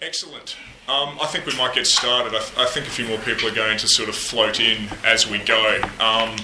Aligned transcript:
Excellent. 0.00 0.56
Um, 0.88 1.18
I 1.20 1.26
think 1.26 1.44
we 1.44 1.56
might 1.56 1.74
get 1.74 1.84
started. 1.84 2.28
I, 2.28 2.38
th- 2.38 2.56
I, 2.56 2.66
think 2.66 2.86
a 2.86 2.90
few 2.90 3.08
more 3.08 3.18
people 3.18 3.48
are 3.48 3.54
going 3.54 3.78
to 3.78 3.88
sort 3.88 4.08
of 4.08 4.14
float 4.14 4.60
in 4.60 4.88
as 5.04 5.28
we 5.28 5.38
go. 5.38 5.80
Um, 5.98 6.36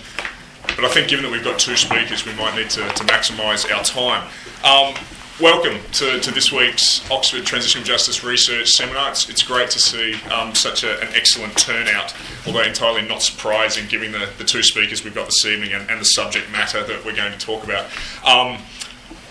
but 0.74 0.84
I 0.84 0.88
think 0.88 1.06
given 1.06 1.24
that 1.24 1.30
we've 1.30 1.44
got 1.44 1.60
two 1.60 1.76
speakers, 1.76 2.26
we 2.26 2.32
might 2.34 2.56
need 2.56 2.68
to, 2.70 2.80
to 2.80 3.04
maximise 3.04 3.72
our 3.72 3.84
time. 3.84 4.28
Um, 4.64 5.00
welcome 5.40 5.78
to, 5.92 6.18
to, 6.18 6.34
this 6.34 6.50
week's 6.50 7.08
Oxford 7.12 7.46
Transitional 7.46 7.84
Justice 7.84 8.24
Research 8.24 8.70
Seminar. 8.70 9.12
It's, 9.12 9.30
it's 9.30 9.44
great 9.44 9.70
to 9.70 9.78
see 9.78 10.14
um, 10.32 10.52
such 10.56 10.82
a, 10.82 11.00
an 11.00 11.14
excellent 11.14 11.56
turnout, 11.56 12.12
although 12.48 12.62
entirely 12.62 13.06
not 13.06 13.22
surprising 13.22 13.86
given 13.86 14.10
the, 14.10 14.28
the 14.36 14.44
two 14.44 14.64
speakers 14.64 15.04
we've 15.04 15.14
got 15.14 15.26
this 15.26 15.46
evening 15.46 15.74
and, 15.74 15.88
and, 15.88 16.00
the 16.00 16.06
subject 16.06 16.50
matter 16.50 16.82
that 16.82 17.04
we're 17.04 17.14
going 17.14 17.30
to 17.30 17.38
talk 17.38 17.62
about. 17.62 17.86
Um, 18.26 18.60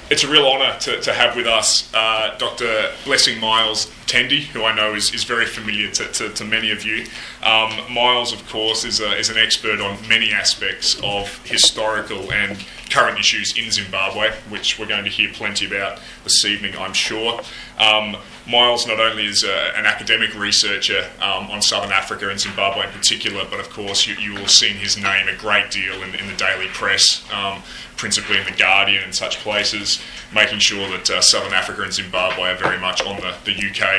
it's 0.10 0.24
a 0.24 0.30
real 0.30 0.48
honour 0.48 0.78
to, 0.80 1.02
to, 1.02 1.14
have 1.14 1.36
with 1.36 1.48
us 1.48 1.94
uh, 1.94 2.36
Dr. 2.38 2.92
Blessing 3.04 3.40
Miles 3.40 3.92
Tendi, 4.06 4.42
who 4.42 4.64
I 4.64 4.76
know 4.76 4.94
is, 4.94 5.14
is 5.14 5.24
very 5.24 5.46
familiar 5.46 5.90
to, 5.92 6.08
to, 6.08 6.30
to 6.30 6.46
many 6.46 6.72
of 6.72 6.84
you. 6.84 7.06
Um, 7.42 7.72
Miles, 7.92 8.34
of 8.34 8.48
course, 8.50 8.84
is, 8.84 9.00
a, 9.00 9.18
is 9.18 9.30
an 9.30 9.38
expert 9.38 9.80
on 9.82 9.98
many 10.08 10.32
aspects 10.32 11.00
of 11.04 11.44
historical 11.46 12.32
and 12.32 12.64
current 12.90 13.20
issues 13.20 13.58
in 13.58 13.72
Zimbabwe, 13.72 14.32
which 14.50 14.78
we're 14.78 14.86
going 14.86 15.04
to 15.04 15.10
hear 15.10 15.32
plenty 15.34 15.66
about 15.66 16.00
this 16.24 16.46
evening, 16.46 16.76
I'm 16.78 16.94
sure. 16.94 17.42
Um, 17.80 18.18
Miles 18.46 18.86
not 18.86 19.00
only 19.00 19.26
is 19.26 19.44
a, 19.44 19.78
an 19.78 19.86
academic 19.86 20.36
researcher 20.36 21.10
um, 21.20 21.50
on 21.50 21.62
Southern 21.62 21.92
Africa 21.92 22.30
and 22.30 22.40
Zimbabwe 22.40 22.86
in 22.86 22.92
particular, 22.92 23.46
but 23.50 23.60
of 23.60 23.70
course 23.70 24.06
you, 24.06 24.16
you 24.16 24.32
will 24.34 24.42
have 24.42 24.52
seen 24.52 24.76
his 24.76 24.98
name 24.98 25.28
a 25.28 25.36
great 25.36 25.72
deal 25.72 26.04
in, 26.04 26.14
in 26.16 26.28
the 26.28 26.36
daily 26.36 26.68
press, 26.68 27.24
um, 27.34 27.64
principally 27.96 28.38
in 28.38 28.46
The 28.46 28.52
Guardian 28.52 29.04
and 29.04 29.16
such 29.16 29.40
places, 29.40 30.02
making 30.34 30.60
sure 30.60 30.88
that 30.90 31.10
uh, 31.10 31.22
Southern 31.22 31.54
Africa 31.54 31.84
and 31.84 31.94
Zimbabwe 31.94 32.52
are 32.52 32.58
very 32.58 32.80
much 32.80 33.02
on 33.02 33.16
the, 33.22 33.34
the 33.46 33.54
UK 33.54 33.93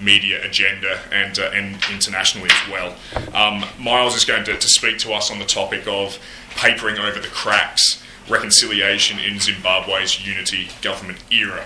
media 0.00 0.44
agenda 0.44 1.00
and, 1.12 1.38
uh, 1.38 1.50
and 1.52 1.76
internationally 1.92 2.48
as 2.50 2.70
well. 2.70 2.96
Um, 3.34 3.64
Miles 3.78 4.14
is 4.14 4.24
going 4.24 4.44
to, 4.44 4.56
to 4.56 4.68
speak 4.68 4.98
to 4.98 5.12
us 5.12 5.30
on 5.30 5.38
the 5.38 5.44
topic 5.44 5.86
of 5.86 6.18
papering 6.50 6.98
over 6.98 7.18
the 7.18 7.28
cracks 7.28 8.02
reconciliation 8.28 9.18
in 9.18 9.40
Zimbabwe's 9.40 10.26
unity 10.26 10.68
government 10.82 11.18
era. 11.30 11.64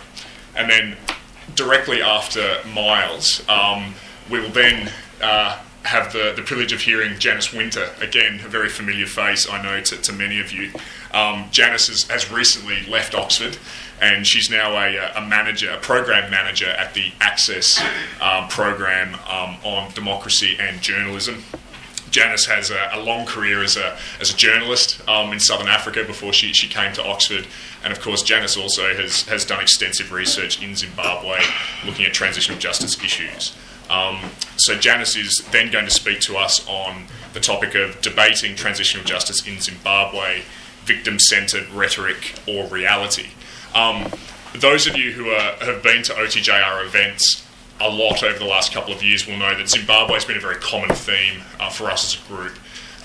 And 0.55 0.71
then 0.71 0.97
directly 1.55 2.03
after 2.03 2.59
Miles, 2.75 3.47
um, 3.49 3.95
we 4.31 4.41
will 4.41 4.51
then 4.51 4.91
uh, 5.21 5.61
have 5.85 6.13
the, 6.13 6.33
the 6.35 6.43
privilege 6.43 6.73
of 6.73 6.81
hearing 6.81 7.19
Janice 7.19 7.53
Winter, 7.53 7.91
again, 8.01 8.41
a 8.45 8.49
very 8.49 8.69
familiar 8.69 9.07
face, 9.07 9.49
I 9.49 9.63
know, 9.63 9.81
to, 9.81 9.97
to 9.97 10.13
many 10.13 10.41
of 10.41 10.53
you. 10.53 10.71
Um, 11.13 11.49
Janice 11.51 11.89
has, 11.89 12.05
has, 12.05 12.31
recently 12.31 12.85
left 12.89 13.15
Oxford 13.15 13.59
and 14.01 14.27
she's 14.27 14.51
now 14.51 14.73
a, 14.77 15.13
a, 15.17 15.27
manager, 15.27 15.71
a 15.71 15.79
program 15.79 16.31
manager 16.31 16.69
at 16.69 16.95
the 16.95 17.13
Access 17.21 17.81
um, 18.21 18.49
program 18.49 19.15
um, 19.29 19.57
on 19.65 19.93
democracy 19.93 20.57
and 20.59 20.81
journalism. 20.81 21.43
Janice 22.11 22.45
has 22.47 22.71
a, 22.71 22.91
a, 22.93 23.01
long 23.01 23.25
career 23.27 23.63
as 23.63 23.77
a, 23.77 23.97
as 24.21 24.33
a 24.33 24.37
journalist 24.37 25.07
um, 25.09 25.33
in 25.33 25.41
Southern 25.41 25.69
Africa 25.69 26.05
before 26.05 26.33
she, 26.33 26.53
she 26.53 26.69
came 26.69 26.93
to 26.93 27.05
Oxford. 27.05 27.47
And 27.83 27.93
of 27.93 28.01
course, 28.01 28.23
Janice 28.23 28.57
also 28.57 28.95
has, 28.95 29.23
has 29.23 29.45
done 29.45 29.63
extensive 29.63 30.13
research 30.13 30.63
in 30.63 30.77
Zimbabwe 30.77 31.41
looking 31.87 32.05
at 32.05 32.13
transitional 32.13 32.59
justice 32.59 33.03
issues. 33.03 33.57
Um, 33.91 34.31
so, 34.57 34.77
Janice 34.77 35.17
is 35.17 35.39
then 35.51 35.71
going 35.71 35.85
to 35.85 35.91
speak 35.91 36.21
to 36.21 36.37
us 36.37 36.67
on 36.69 37.05
the 37.33 37.41
topic 37.41 37.75
of 37.75 38.01
debating 38.01 38.57
transitional 38.57 39.05
justice 39.05 39.47
in 39.47 39.61
Zimbabwe, 39.61 40.43
victim 40.85 41.19
centered 41.19 41.69
rhetoric 41.71 42.35
or 42.47 42.67
reality. 42.69 43.29
Um, 43.75 44.11
those 44.55 44.87
of 44.87 44.97
you 44.97 45.13
who 45.13 45.31
are, 45.31 45.53
have 45.61 45.83
been 45.83 46.03
to 46.05 46.13
OTJR 46.13 46.85
events 46.85 47.47
a 47.81 47.89
lot 47.89 48.23
over 48.23 48.39
the 48.39 48.45
last 48.45 48.73
couple 48.73 48.93
of 48.93 49.03
years 49.03 49.27
will 49.27 49.37
know 49.37 49.57
that 49.57 49.69
Zimbabwe 49.69 50.15
has 50.15 50.25
been 50.25 50.37
a 50.37 50.41
very 50.41 50.57
common 50.57 50.95
theme 50.95 51.43
uh, 51.59 51.71
for 51.71 51.91
us 51.91 52.15
as 52.15 52.25
a 52.25 52.29
group. 52.29 52.53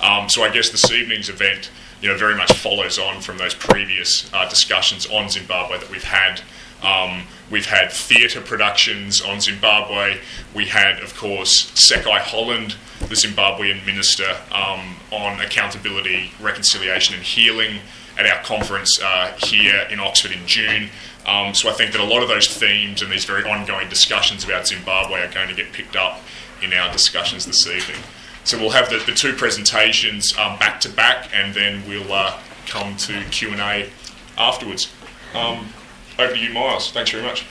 Um, 0.02 0.30
so 0.30 0.44
I 0.44 0.50
guess 0.50 0.70
this 0.70 0.92
evening's 0.92 1.30
event, 1.30 1.72
you 2.02 2.10
know, 2.10 2.18
very 2.18 2.36
much 2.36 2.52
follows 2.54 3.00
on 3.00 3.22
from 3.22 3.38
those 3.38 3.56
previous 3.56 4.32
uh, 4.34 4.48
discussions 4.48 5.08
on 5.08 5.30
Zimbabwe 5.30 5.80
that 5.80 5.90
we've 5.90 6.04
had. 6.04 6.42
Um, 6.84 7.24
we've 7.50 7.66
had 7.66 7.92
theatre 7.92 8.42
productions 8.42 9.22
on 9.22 9.42
Zimbabwe. 9.42 10.20
We 10.54 10.66
had, 10.66 11.00
of 11.02 11.16
course, 11.18 11.72
Sekai 11.72 12.20
Holland, 12.20 12.76
the 13.00 13.16
Zimbabwean 13.16 13.86
minister, 13.86 14.38
um, 14.52 14.98
on 15.12 15.40
accountability, 15.42 16.32
reconciliation, 16.40 17.16
and 17.16 17.24
healing 17.24 17.80
at 18.18 18.26
our 18.26 18.44
conference 18.44 19.00
uh, 19.02 19.34
here 19.38 19.88
in 19.90 20.00
Oxford 20.00 20.32
in 20.32 20.46
June. 20.46 20.90
Um, 21.26 21.54
so 21.54 21.70
I 21.70 21.74
think 21.74 21.92
that 21.92 22.02
a 22.02 22.06
lot 22.06 22.24
of 22.24 22.30
those 22.30 22.48
themes 22.48 23.02
and 23.02 23.12
these 23.12 23.26
very 23.26 23.44
ongoing 23.44 23.90
discussions 23.90 24.44
about 24.44 24.68
Zimbabwe 24.68 25.22
are 25.22 25.32
going 25.32 25.50
to 25.50 25.56
get 25.56 25.74
picked 25.74 25.96
up 25.96 26.22
in 26.62 26.74
our 26.74 26.92
discussions 26.92 27.46
this 27.46 27.68
evening. 27.68 27.98
So 28.44 28.58
we'll 28.58 28.70
have 28.70 28.90
the, 28.90 29.00
the 29.06 29.12
two 29.12 29.34
presentations 29.34 30.34
um, 30.38 30.58
back 30.58 30.80
to 30.82 30.90
back, 30.90 31.30
and 31.34 31.54
then 31.54 31.84
we'll 31.88 32.12
uh, 32.12 32.40
come 32.66 32.96
to 32.98 33.24
Q 33.26 33.50
and 33.50 33.60
A 33.60 33.90
afterwards. 34.38 34.92
Um, 35.34 35.74
over 36.20 36.34
to 36.34 36.40
you, 36.40 36.54
Miles. 36.54 36.92
Thanks 36.92 37.12
very 37.12 37.24
much. 37.24 37.46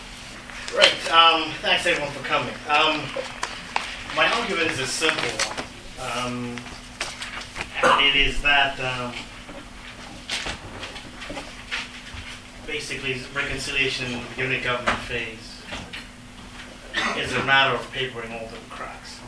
Great. 0.69 1.13
Um, 1.13 1.51
thanks 1.63 1.87
everyone 1.87 2.13
for 2.13 2.25
coming. 2.25 2.53
Um, 2.69 3.01
my 4.17 4.27
argument 4.33 4.71
is 4.71 4.81
a 4.81 4.87
simple 4.87 5.23
one, 5.23 6.25
um, 6.25 6.57
and 7.83 8.07
it 8.07 8.17
is 8.17 8.43
that 8.43 8.79
basically 12.67 13.23
reconciliation 13.35 14.07
in 14.07 14.13
the 14.13 14.43
unit 14.43 14.65
government 14.65 14.99
phase 14.99 15.63
is 17.17 17.33
a 17.33 17.45
matter 17.45 17.75
of 17.75 17.93
papering 17.93 18.33
all 18.33 18.49
the 18.49 18.57
cracks. 18.69 19.21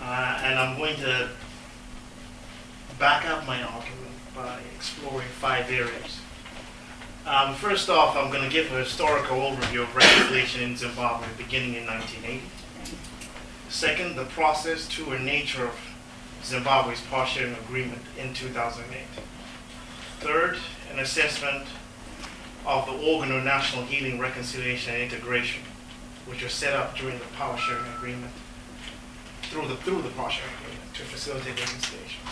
Uh, 0.00 0.40
and 0.42 0.58
I'm 0.58 0.78
going 0.78 0.96
to 0.96 1.28
back 2.98 3.26
up 3.26 3.46
my 3.46 3.62
argument 3.62 4.10
by 4.34 4.60
exploring 4.74 5.28
five 5.38 5.70
areas. 5.70 6.20
Um, 7.26 7.56
first 7.56 7.90
off, 7.90 8.16
I'm 8.16 8.30
going 8.30 8.44
to 8.44 8.48
give 8.48 8.70
a 8.70 8.78
historical 8.78 9.38
overview 9.38 9.82
of 9.82 9.96
reconciliation 9.96 10.62
in 10.62 10.76
Zimbabwe 10.76 11.26
beginning 11.36 11.74
in 11.74 11.84
1980. 11.84 12.40
Second, 13.68 14.14
the 14.14 14.26
process 14.26 14.86
to 14.90 15.10
and 15.10 15.26
nature 15.26 15.64
of 15.64 15.74
Zimbabwe's 16.44 17.00
power-sharing 17.10 17.54
agreement 17.54 18.02
in 18.16 18.32
2008. 18.32 19.02
Third, 20.20 20.58
an 20.92 21.00
assessment 21.00 21.66
of 22.64 22.86
the 22.86 22.92
organ 22.92 23.32
of 23.32 23.42
national 23.42 23.82
healing, 23.86 24.20
reconciliation, 24.20 24.94
and 24.94 25.02
integration, 25.02 25.64
which 26.26 26.44
was 26.44 26.52
set 26.52 26.74
up 26.74 26.96
during 26.96 27.18
the 27.18 27.24
power 27.36 27.56
sharing 27.56 27.86
agreement, 27.96 28.32
through 29.42 29.66
the 29.66 29.76
through 29.78 30.02
the 30.02 30.10
power 30.10 30.30
sharing 30.30 30.54
agreement 30.62 30.94
to 30.94 31.02
facilitate 31.02 31.58
reconciliation. 31.58 32.22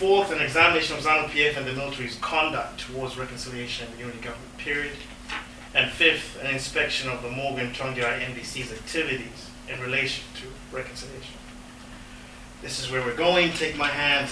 Fourth, 0.00 0.32
an 0.32 0.40
examination 0.40 0.96
of 0.96 1.02
ZANU-PF 1.02 1.58
and 1.58 1.66
the 1.66 1.74
military's 1.74 2.16
conduct 2.22 2.80
towards 2.80 3.18
reconciliation 3.18 3.86
in 3.86 3.92
the 3.92 3.98
unity 3.98 4.18
government 4.20 4.56
period. 4.56 4.96
And 5.74 5.90
fifth, 5.90 6.42
an 6.42 6.46
inspection 6.46 7.10
of 7.10 7.22
the 7.22 7.28
Morgan 7.28 7.70
Tsvangirai 7.74 8.20
MDC's 8.20 8.72
activities 8.72 9.50
in 9.68 9.78
relation 9.78 10.24
to 10.40 10.74
reconciliation. 10.74 11.34
This 12.62 12.80
is 12.80 12.90
where 12.90 13.02
we're 13.02 13.14
going. 13.14 13.52
Take 13.52 13.76
my 13.76 13.88
hand. 13.88 14.30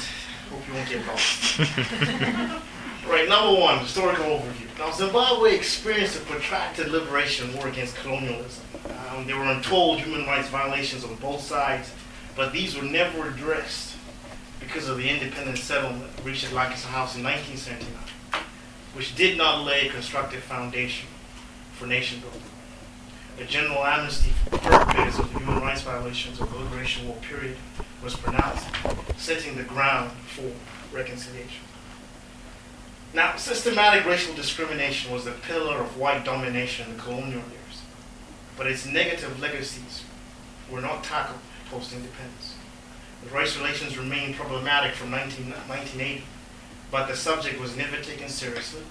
Hope 0.51 0.67
you 0.67 0.73
won't 0.73 0.89
get 0.89 1.07
lost. 1.07 1.61
Right, 3.07 3.27
number 3.27 3.59
one, 3.59 3.79
historical 3.79 4.25
overview. 4.25 4.79
Now, 4.79 4.91
Zimbabwe 4.91 5.55
experienced 5.55 6.17
a 6.17 6.21
protracted 6.27 6.89
liberation 6.89 7.57
war 7.57 7.69
against 7.69 7.97
colonialism. 7.97 8.63
Um, 8.85 9.27
there 9.27 9.39
were 9.39 9.47
untold 9.47 10.01
human 10.01 10.27
rights 10.27 10.49
violations 10.51 11.05
on 11.05 11.15
both 11.15 11.41
sides, 11.41 11.91
but 12.37 12.53
these 12.53 12.77
were 12.77 12.83
never 12.83 13.29
addressed 13.29 13.98
because 14.61 14.89
of 14.89 14.99
the 14.99 15.09
independent 15.09 15.59
settlement 15.59 16.11
reached 16.25 16.45
at 16.45 16.53
Lancaster 16.53 16.89
House 16.89 17.17
in 17.17 17.23
1979, 17.23 18.43
which 18.95 19.15
did 19.15 19.39
not 19.39 19.65
lay 19.65 19.87
a 19.87 19.91
constructive 19.91 20.43
foundation 20.43 21.09
for 21.73 21.87
nation 21.87 22.21
building. 22.21 22.43
A 23.41 23.45
general 23.45 23.85
amnesty 23.85 24.31
for 24.31 24.59
perpetrators 24.59 25.19
of 25.19 25.31
human 25.31 25.61
rights 25.61 25.83
violations 25.83 26.41
of 26.41 26.51
the 26.51 26.59
Liberation 26.59 27.07
War 27.07 27.17
period 27.23 27.57
was 28.03 28.17
pronounced, 28.17 28.67
setting 29.17 29.57
the 29.57 29.63
ground 29.63 30.11
for 30.27 30.51
reconciliation. 30.93 31.65
Now, 33.15 33.37
systematic 33.37 34.05
racial 34.05 34.35
discrimination 34.35 35.13
was 35.13 35.25
the 35.25 35.31
pillar 35.31 35.77
of 35.77 35.97
white 35.97 36.25
domination 36.25 36.91
in 36.91 36.97
the 36.97 37.03
colonial 37.03 37.43
years, 37.51 37.83
but 38.57 38.67
its 38.67 38.85
negative 38.87 39.41
legacies 39.41 40.03
were 40.71 40.81
not 40.81 41.05
tackled 41.05 41.41
post 41.71 41.93
independence. 41.93 42.58
Race 43.33 43.57
relations 43.57 43.99
remained 43.99 44.37
problematic 44.37 44.95
from 44.95 45.11
19, 45.11 45.51
1980, 45.51 46.25
but 46.91 47.09
the 47.09 47.17
subject 47.17 47.61
was 47.61 47.77
never 47.77 48.01
taken 48.01 48.29
seriously, 48.29 48.83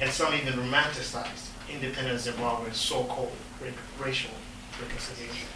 and 0.00 0.10
some 0.10 0.34
even 0.34 0.52
romanticized 0.54 1.48
independent 1.70 2.20
Zimbabwe's 2.20 2.76
so 2.76 3.04
called 3.04 3.32
racial 3.98 4.30
reconciliation. 4.80 5.48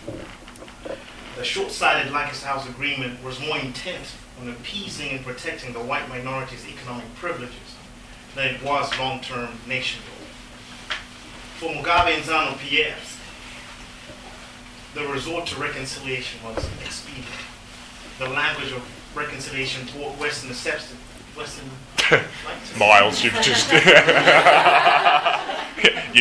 The 1.37 1.45
short 1.45 1.71
sighted 1.71 2.13
Lancaster 2.13 2.47
House 2.47 2.69
Agreement 2.69 3.23
was 3.23 3.39
more 3.41 3.59
intent 3.59 4.15
on 4.41 4.49
appeasing 4.49 5.11
and 5.11 5.25
protecting 5.25 5.73
the 5.73 5.81
white 5.81 6.09
minority's 6.09 6.67
economic 6.67 7.15
privileges 7.17 7.77
than 8.35 8.55
it 8.55 8.63
was 8.63 8.97
long-term 8.99 9.51
nation 9.69 10.01
building. 10.07 10.27
For 11.59 11.69
Mugabe 11.69 12.15
and 12.15 12.25
ZANU-PF, 12.25 13.19
the 14.95 15.07
resort 15.07 15.47
to 15.49 15.57
reconciliation 15.61 16.43
was 16.43 16.67
expedient. 16.85 17.27
The 18.21 18.29
language 18.29 18.71
of 18.73 18.83
reconciliation 19.17 19.89
brought 19.97 20.13
Western 20.19 20.51
acceptance. 20.51 21.01
Western 21.35 21.71
Miles, 22.79 23.25
you've 23.25 23.33
just 23.41 23.73
you're 23.73 23.81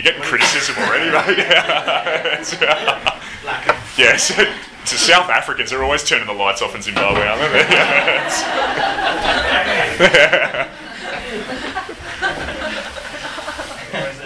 getting 0.02 0.22
criticism 0.22 0.78
already, 0.78 1.12
mate. 1.12 1.40
yes, 3.98 4.30
to 4.30 4.98
South 4.98 5.30
Africans, 5.30 5.72
they're 5.72 5.84
always 5.84 6.06
turning 6.06 6.26
the 6.26 6.32
lights 6.32 6.62
off 6.62 6.74
in 6.74 6.82
Zimbabwe, 6.82 7.28
aren't 7.28 7.42
they? 7.52 7.60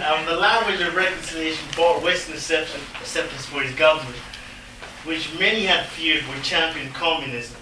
um, 0.06 0.24
the 0.26 0.36
language 0.36 0.80
of 0.80 0.94
reconciliation 0.94 1.66
brought 1.74 2.00
Western 2.04 2.34
acceptance, 2.34 2.84
acceptance 3.00 3.46
for 3.46 3.62
his 3.62 3.74
government, 3.74 4.14
which 5.02 5.36
many 5.40 5.64
had 5.64 5.86
feared 5.86 6.24
would 6.28 6.44
champion 6.44 6.92
communism 6.92 7.56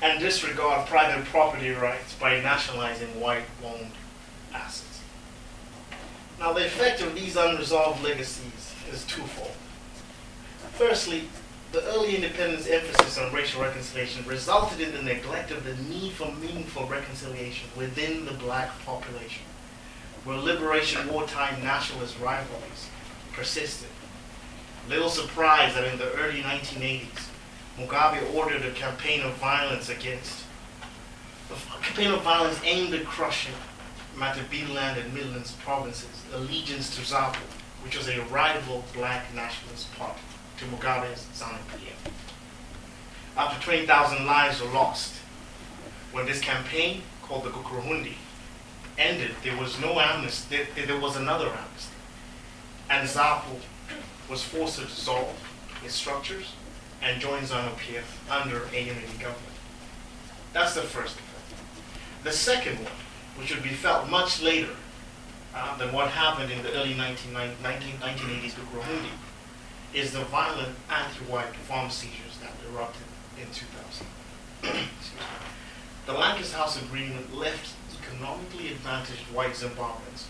and 0.00 0.20
disregard 0.20 0.86
private 0.88 1.24
property 1.26 1.70
rights 1.70 2.14
by 2.14 2.40
nationalizing 2.40 3.20
white-owned 3.20 3.92
assets. 4.54 5.00
Now, 6.38 6.52
the 6.52 6.66
effect 6.66 7.00
of 7.02 7.14
these 7.14 7.36
unresolved 7.36 8.02
legacies 8.02 8.74
is 8.92 9.04
twofold. 9.04 9.56
Firstly, 10.74 11.28
the 11.72 11.82
early 11.84 12.14
independence 12.14 12.66
emphasis 12.66 13.18
on 13.18 13.32
racial 13.32 13.60
reconciliation 13.60 14.24
resulted 14.24 14.80
in 14.80 14.94
the 14.94 15.02
neglect 15.02 15.50
of 15.50 15.64
the 15.64 15.74
need 15.92 16.12
for 16.12 16.32
meaningful 16.32 16.86
reconciliation 16.86 17.68
within 17.76 18.24
the 18.24 18.32
black 18.32 18.70
population, 18.84 19.42
where 20.24 20.38
liberation 20.38 21.12
wartime 21.12 21.62
nationalist 21.62 22.18
rivalries 22.20 22.88
persisted. 23.32 23.88
Little 24.88 25.10
surprise 25.10 25.74
that 25.74 25.84
in 25.84 25.98
the 25.98 26.12
early 26.12 26.40
1980s, 26.40 27.27
Mugabe 27.78 28.34
ordered 28.34 28.64
a 28.64 28.72
campaign 28.72 29.20
of 29.22 29.34
violence 29.34 29.88
against, 29.88 30.42
a 31.50 31.80
campaign 31.80 32.10
of 32.10 32.22
violence 32.22 32.60
aimed 32.64 32.92
at 32.92 33.06
crushing 33.06 33.54
Matabeleland 34.16 35.00
and 35.00 35.14
Midlands 35.14 35.52
provinces, 35.62 36.24
allegiance 36.34 36.94
to 36.96 37.02
ZAPU, 37.02 37.36
which 37.84 37.96
was 37.96 38.08
a 38.08 38.20
rival 38.24 38.84
black 38.92 39.32
nationalist 39.32 39.94
party 39.96 40.20
to 40.58 40.64
Mugabe's 40.64 41.26
ZANU-PF. 41.34 42.12
After 43.36 43.62
20,000 43.62 44.26
lives 44.26 44.60
were 44.60 44.70
lost, 44.70 45.14
when 46.10 46.26
this 46.26 46.40
campaign, 46.40 47.02
called 47.22 47.44
the 47.44 47.50
Gukurahundi, 47.50 48.14
ended, 48.98 49.30
there 49.44 49.56
was 49.56 49.80
no 49.80 50.00
amnesty, 50.00 50.66
there, 50.74 50.86
there 50.86 50.98
was 50.98 51.16
another 51.16 51.46
amnesty. 51.46 51.94
And 52.90 53.08
ZAPU 53.08 53.60
was 54.28 54.42
forced 54.42 54.80
to 54.80 54.84
dissolve 54.84 55.38
its 55.84 55.94
structures 55.94 56.54
and 57.02 57.20
join 57.20 57.42
ZANU-PF 57.42 58.30
under 58.30 58.62
a 58.72 58.80
unity 58.80 59.18
government. 59.18 59.56
That's 60.52 60.74
the 60.74 60.82
first. 60.82 61.16
The 62.24 62.32
second 62.32 62.76
one, 62.78 62.92
which 63.36 63.54
would 63.54 63.62
be 63.62 63.70
felt 63.70 64.08
much 64.08 64.42
later 64.42 64.74
uh, 65.54 65.76
than 65.78 65.92
what 65.92 66.08
happened 66.08 66.50
in 66.50 66.62
the 66.62 66.72
early 66.74 66.94
19, 66.94 67.32
1980s 67.32 68.42
with 68.42 68.72
Rohingya, 68.74 69.12
is 69.94 70.12
the 70.12 70.24
violent 70.24 70.74
anti-white 70.90 71.54
farm 71.66 71.90
seizures 71.90 72.38
that 72.40 72.52
erupted 72.70 73.06
in 73.40 73.46
2000. 73.52 74.06
the 76.06 76.12
Lancaster 76.12 76.56
House 76.56 76.82
Agreement 76.82 77.34
left 77.34 77.74
economically 78.02 78.68
advantaged 78.68 79.22
white 79.32 79.52
Zimbabweans, 79.52 80.24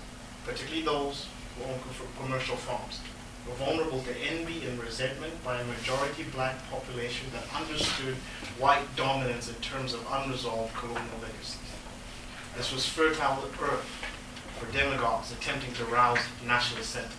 particularly 0.45 0.83
those 0.83 1.27
who 1.57 1.65
own 1.65 1.79
commercial 2.21 2.57
farms, 2.57 3.01
were 3.49 3.65
vulnerable 3.65 4.03
to 4.03 4.17
envy 4.19 4.67
and 4.67 4.79
resentment 4.81 5.33
by 5.45 5.61
a 5.61 5.65
majority 5.65 6.25
black 6.35 6.57
population 6.71 7.27
that 7.33 7.45
understood 7.61 8.15
white 8.59 8.85
dominance 8.97 9.49
in 9.49 9.55
terms 9.57 9.95
of 9.95 10.07
unresolved 10.11 10.75
colonial 10.75 11.19
legacies. 11.23 11.59
This 12.57 12.73
was 12.73 12.87
fertile 12.87 13.45
earth 13.63 13.89
for 14.59 14.71
demagogues 14.73 15.33
attempting 15.33 15.73
to 15.75 15.85
rouse 15.85 16.19
nationalist 16.45 16.91
sentiment. 16.91 17.17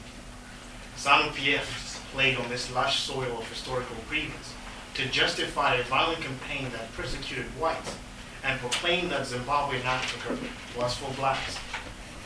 ZANU-PF 0.98 2.12
played 2.12 2.38
on 2.38 2.50
this 2.50 2.74
lush 2.74 3.00
soil 3.00 3.38
of 3.38 3.50
historical 3.50 3.96
grievance 4.10 4.54
to 4.96 5.08
justify 5.08 5.76
a 5.76 5.84
violent 5.84 6.22
campaign 6.22 6.70
that 6.72 6.94
persecuted 6.94 7.46
whites 7.60 7.96
and 8.44 8.60
proclaimed 8.60 9.12
that 9.12 9.26
Zimbabwe 9.26 9.78
and 9.78 9.88
Africa 9.88 10.38
was 10.78 10.96
for 10.96 11.14
blacks. 11.14 11.56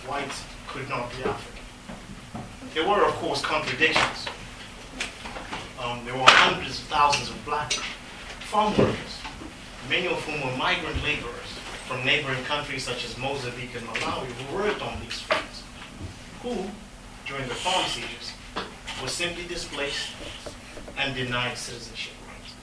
Whites 0.07 0.43
could 0.67 0.89
not 0.89 1.11
be 1.11 1.23
African. 1.23 1.52
There 2.73 2.87
were, 2.89 3.05
of 3.05 3.13
course, 3.15 3.39
contradictions. 3.41 4.25
Um, 5.79 6.03
there 6.05 6.15
were 6.15 6.25
hundreds 6.25 6.79
of 6.79 6.85
thousands 6.85 7.29
of 7.29 7.45
black 7.45 7.71
farm 8.49 8.75
workers, 8.75 9.21
many 9.87 10.07
of 10.07 10.19
whom 10.23 10.41
were 10.41 10.57
migrant 10.57 11.03
laborers 11.03 11.53
from 11.87 12.03
neighboring 12.03 12.43
countries 12.45 12.83
such 12.83 13.05
as 13.05 13.15
Mozambique 13.15 13.75
and 13.75 13.85
Malawi 13.85 14.25
who 14.25 14.55
worked 14.55 14.81
on 14.81 14.99
these 15.01 15.21
farms, 15.21 15.63
who, 16.41 16.65
during 17.27 17.47
the 17.47 17.53
farm 17.53 17.85
seizures, 17.85 18.31
were 19.03 19.07
simply 19.07 19.45
displaced 19.47 20.09
and 20.97 21.13
denied 21.13 21.55
citizenship 21.55 22.13
rights. 22.27 22.55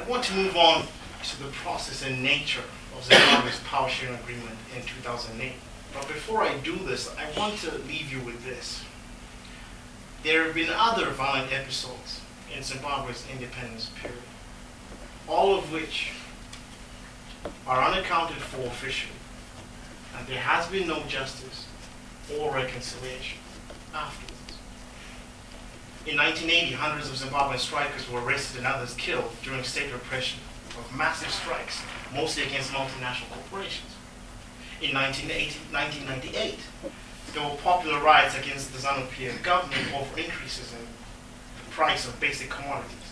I 0.00 0.10
want 0.10 0.24
to 0.24 0.34
move 0.34 0.56
on 0.56 0.86
to 1.22 1.42
the 1.42 1.50
process 1.50 2.04
and 2.04 2.20
nature 2.20 2.64
of 2.96 3.04
Zimbabwe's 3.04 3.60
power 3.60 3.88
sharing 3.88 4.16
agreement 4.16 4.58
in 4.74 4.82
2008. 4.82 5.52
But 5.94 6.08
before 6.08 6.42
I 6.42 6.58
do 6.58 6.76
this, 6.76 7.14
I 7.16 7.38
want 7.38 7.58
to 7.60 7.78
leave 7.78 8.12
you 8.12 8.20
with 8.20 8.44
this. 8.44 8.82
There 10.24 10.44
have 10.44 10.54
been 10.54 10.70
other 10.70 11.10
violent 11.10 11.52
episodes 11.52 12.20
in 12.54 12.62
Zimbabwe's 12.62 13.24
independence 13.32 13.90
period, 14.00 14.18
all 15.28 15.56
of 15.56 15.72
which 15.72 16.10
are 17.66 17.80
unaccounted 17.80 18.38
for 18.38 18.66
officially, 18.66 19.12
and 20.18 20.26
there 20.26 20.40
has 20.40 20.66
been 20.66 20.88
no 20.88 21.02
justice 21.04 21.66
or 22.38 22.52
reconciliation 22.52 23.38
afterwards. 23.94 24.32
In 26.06 26.16
1980, 26.16 26.72
hundreds 26.74 27.08
of 27.08 27.16
Zimbabwean 27.16 27.58
strikers 27.58 28.10
were 28.10 28.20
arrested 28.20 28.58
and 28.58 28.66
others 28.66 28.94
killed 28.94 29.30
during 29.42 29.62
state 29.62 29.92
repression 29.92 30.40
of 30.76 30.96
massive 30.96 31.30
strikes, 31.30 31.82
mostly 32.12 32.42
against 32.44 32.72
multinational 32.72 33.30
corporations 33.30 33.93
in 34.80 34.94
1998. 34.94 36.58
There 37.32 37.42
were 37.42 37.56
popular 37.56 38.00
riots 38.00 38.38
against 38.38 38.72
the 38.72 38.78
ZANU-PF 38.78 39.42
government 39.42 39.92
over 39.94 40.18
increases 40.18 40.72
in 40.72 40.78
the 40.78 41.70
price 41.70 42.06
of 42.06 42.18
basic 42.20 42.50
commodities. 42.50 43.04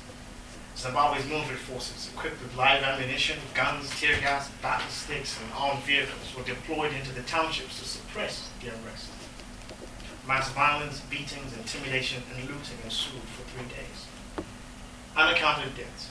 Zimbabwe's 0.77 1.27
military 1.27 1.59
forces, 1.59 2.11
equipped 2.13 2.43
with 2.43 2.57
live 2.57 2.83
ammunition, 2.83 3.39
guns, 3.55 3.91
tear 4.01 4.19
gas, 4.21 4.51
battle 4.63 4.89
sticks, 4.89 5.39
and 5.41 5.53
armed 5.55 5.83
vehicles, 5.85 6.35
were 6.37 6.45
deployed 6.45 6.93
into 6.93 7.13
the 7.13 7.23
townships 7.23 7.79
to 7.79 7.85
suppress 7.85 8.49
the 8.61 8.69
unrest. 8.69 9.11
Mass 10.27 10.51
violence, 10.53 11.01
beatings, 11.01 11.53
intimidation, 11.57 12.23
and 12.35 12.49
looting 12.49 12.79
ensued 12.85 13.23
for 13.23 13.43
three 13.51 13.69
days. 13.69 14.47
Unaccounted 15.17 15.77
deaths, 15.77 16.11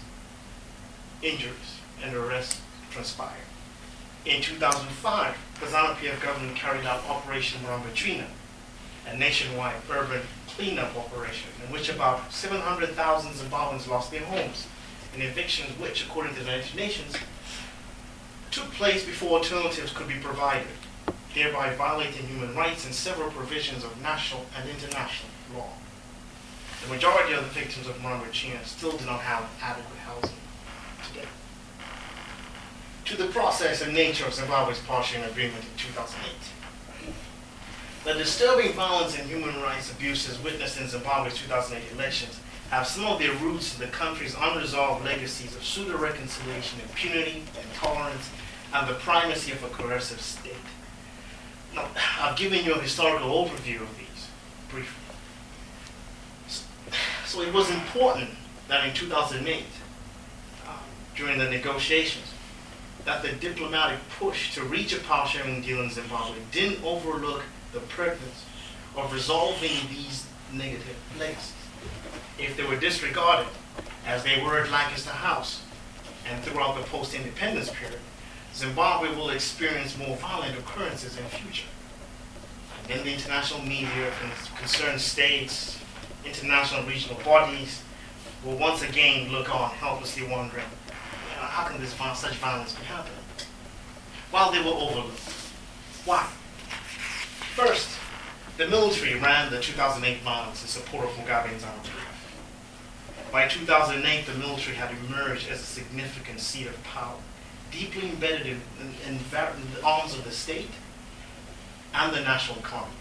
injuries, 1.22 1.79
and 2.03 2.15
arrests 2.15 2.62
transpired. 2.91 3.50
In 4.24 4.40
2005, 4.40 5.36
the 5.60 5.66
ZANU-PF 5.66 6.22
government 6.22 6.56
carried 6.56 6.86
out 6.86 7.04
Operation 7.10 7.60
Murambatsvina, 7.62 8.28
a 9.08 9.18
nationwide 9.18 9.78
urban 9.90 10.22
cleanup 10.48 10.96
operation 10.96 11.50
in 11.66 11.74
which 11.74 11.90
about 11.90 12.32
700,000 12.32 13.32
Zimbabweans 13.32 13.88
lost 13.88 14.12
their 14.12 14.24
homes, 14.25 14.68
and 15.16 15.24
evictions 15.24 15.72
which, 15.80 16.06
according 16.06 16.36
to 16.36 16.42
the 16.42 16.51
United 16.51 16.75
Nations, 16.75 17.16
took 18.51 18.72
place 18.74 19.04
before 19.04 19.40
alternatives 19.40 19.92
could 19.92 20.08
be 20.08 20.20
provided, 20.22 20.68
thereby 21.34 21.74
violating 21.74 22.28
human 22.28 22.54
rights 22.54 22.86
and 22.86 22.94
several 22.94 23.32
provisions 23.32 23.84
of 23.84 24.01
national 24.04 24.46
and 24.56 24.70
international 24.70 25.32
law. 25.56 25.70
The 26.84 26.94
majority 26.94 27.34
of 27.34 27.44
the 27.44 27.60
victims 27.60 27.88
of 27.88 27.96
Murambatsvina 27.98 28.66
still 28.66 28.96
do 28.96 29.06
not 29.06 29.22
have 29.22 29.50
adequate 29.63 30.00
housing 30.06 30.40
to 33.12 33.18
the 33.18 33.27
process 33.27 33.82
and 33.82 33.94
nature 33.94 34.25
of 34.25 34.34
Zimbabwe's 34.34 34.80
partial 34.80 35.22
agreement 35.24 35.62
in 35.63 35.77
2008. 35.77 37.13
The 38.06 38.13
disturbing 38.13 38.72
violence 38.72 39.20
and 39.20 39.30
human 39.30 39.62
rights 39.62 39.91
abuses 39.91 40.41
witnessed 40.41 40.80
in 40.80 40.88
Zimbabwe's 40.88 41.38
2008 41.38 41.91
elections 41.91 42.39
have 42.70 42.88
some 42.88 43.06
of 43.06 43.20
their 43.20 43.34
roots 43.36 43.75
in 43.75 43.82
the 43.82 43.91
country's 43.91 44.34
unresolved 44.39 45.03
legacies 45.03 45.53
of 45.58 45.63
pseudo-reconciliation, 45.63 46.80
impunity, 46.80 47.44
intolerance, 47.62 48.30
and 48.74 48.88
the 48.88 48.94
primacy 48.94 49.51
of 49.51 49.62
a 49.65 49.68
coercive 49.68 50.22
state. 50.22 50.53
Now, 51.75 51.88
I've 52.22 52.38
given 52.38 52.63
you 52.63 52.75
a 52.75 52.80
historical 52.80 53.27
overview 53.27 53.82
of 53.82 53.98
these 53.98 54.30
briefly. 54.70 55.03
So 57.25 57.41
it 57.41 57.53
was 57.53 57.70
important 57.70 58.30
that 58.70 58.88
in 58.88 58.94
2008, 58.94 59.65
uh, 60.65 60.77
during 61.13 61.39
the 61.39 61.50
negotiations, 61.50 62.30
that 63.05 63.24
the 63.24 63.31
diplomatic 63.34 64.00
push 64.20 64.53
to 64.55 64.63
reach 64.63 64.93
a 64.93 65.00
power 65.00 65.25
sharing 65.27 65.62
deal 65.62 65.81
in 65.81 65.89
Zimbabwe 65.89 66.38
didn't 66.51 66.84
overlook 66.84 67.43
the 67.74 67.79
pertinence 67.79 68.46
of 68.96 69.12
resolving 69.13 69.72
these 69.89 70.25
negative 70.53 70.96
legacies. 71.17 71.53
If 72.38 72.58
they 72.58 72.63
were 72.63 72.75
disregarded, 72.75 73.48
as 74.05 74.24
they 74.24 74.41
were 74.43 74.60
at 74.60 74.72
Lancaster 74.72 75.12
House 75.12 75.63
and 76.29 76.43
throughout 76.43 76.77
the 76.77 76.84
post-independence 76.84 77.72
period, 77.72 78.00
Zimbabwe 78.53 79.15
will 79.15 79.29
experience 79.29 79.98
more 79.98 80.17
violent 80.17 80.58
occurrences 80.58 81.17
in 81.17 81.24
future. 81.25 81.67
And 82.84 83.00
then 83.00 83.05
the 83.05 83.13
international 83.13 83.62
media, 83.62 84.12
concerned 84.58 85.00
states, 85.00 85.79
international 86.25 86.84
regional 86.86 87.17
bodies 87.24 87.81
will 88.43 88.58
once 88.58 88.81
again 88.81 89.31
look 89.31 89.53
on, 89.53 89.70
helplessly 89.72 90.27
wondering, 90.27 90.65
how 91.45 91.67
can 91.67 91.79
this 91.81 91.93
such 91.93 92.33
violence 92.36 92.74
be 92.74 92.83
happening? 92.83 93.17
While 94.31 94.51
they 94.51 94.60
were 94.60 94.71
overlooked. 94.71 95.19
Why? 96.05 96.27
First, 97.55 97.98
the 98.57 98.67
military 98.67 99.19
ran 99.19 99.51
the 99.51 99.60
2008 99.60 100.21
violence 100.21 100.62
in 100.62 100.67
support 100.67 101.05
of 101.05 101.12
Mugabe 101.12 101.50
and 101.51 101.60
ZANU-PF. 101.60 103.31
By 103.31 103.48
2008, 103.48 104.25
the 104.25 104.33
military 104.36 104.75
had 104.75 104.91
emerged 105.05 105.50
as 105.50 105.62
a 105.62 105.63
significant 105.63 106.39
seat 106.39 106.67
of 106.67 106.83
power, 106.83 107.17
deeply 107.71 108.10
embedded 108.10 108.45
in, 108.45 108.62
in, 108.79 109.15
in 109.15 109.19
the 109.74 109.83
arms 109.83 110.13
of 110.13 110.24
the 110.24 110.31
state 110.31 110.69
and 111.93 112.13
the 112.13 112.21
national 112.21 112.60
economy. 112.60 112.93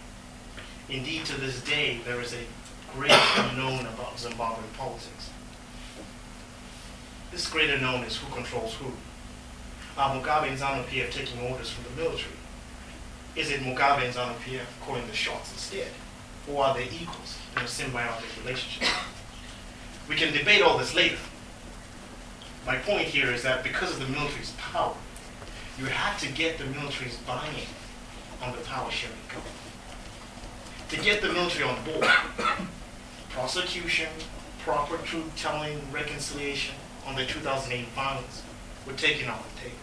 Indeed, 0.88 1.25
to 1.26 1.40
this 1.40 1.61
day, 1.62 2.00
there 2.04 2.20
is 2.20 2.32
a 2.32 2.44
great 2.94 3.12
unknown 3.37 3.80
about 3.80 4.16
Zimbabwean 4.16 4.73
politics. 4.76 5.20
This 7.30 7.49
greater 7.49 7.78
known 7.78 8.02
as 8.04 8.16
who 8.16 8.32
controls 8.34 8.75
who. 8.75 8.92
Are 9.96 10.16
Mugabe 10.16 10.49
and 10.49 10.58
ZANU-PF 10.58 11.12
taking 11.12 11.40
orders 11.42 11.70
from 11.70 11.84
the 11.84 12.02
military? 12.02 12.34
Is 13.37 13.50
it 13.50 13.60
Mugabe 13.60 14.04
and 14.04 14.12
ZANU-PF 14.14 14.66
calling 14.80 15.06
the 15.06 15.14
shots 15.14 15.52
instead? 15.52 15.88
Or 16.49 16.64
are 16.64 16.75
they 16.75 16.87
equals 16.87 17.38
in 17.56 17.62
a 17.62 17.66
symbiotic 17.66 18.37
relationship? 18.42 18.88
We 20.08 20.16
can 20.16 20.32
debate 20.32 20.60
all 20.60 20.76
this 20.76 20.92
later. 20.92 21.18
My 22.66 22.76
point 22.76 23.02
here 23.02 23.30
is 23.30 23.44
that 23.44 23.62
because 23.62 23.92
of 23.92 24.00
the 24.00 24.12
military's 24.12 24.52
power, 24.58 24.94
you 25.78 25.84
had 25.84 26.18
to 26.18 26.32
get 26.32 26.58
the 26.58 26.64
military's 26.64 27.16
buy-in 27.18 27.68
on 28.44 28.56
the 28.56 28.64
power 28.64 28.90
sharing 28.90 29.16
government. 29.28 29.54
To 30.88 30.96
get 31.00 31.22
the 31.22 31.32
military 31.32 31.62
on 31.62 31.76
board, 31.84 32.10
prosecution, 33.30 34.08
proper 34.64 34.96
truth 34.99 35.30
telling, 35.37 35.80
reconciliation 35.92 36.75
on 37.07 37.16
the 37.16 37.25
2008 37.25 37.88
violence 37.88 38.42
were 38.87 38.92
taken 38.92 39.28
off 39.28 39.54
the 39.54 39.61
table. 39.62 39.76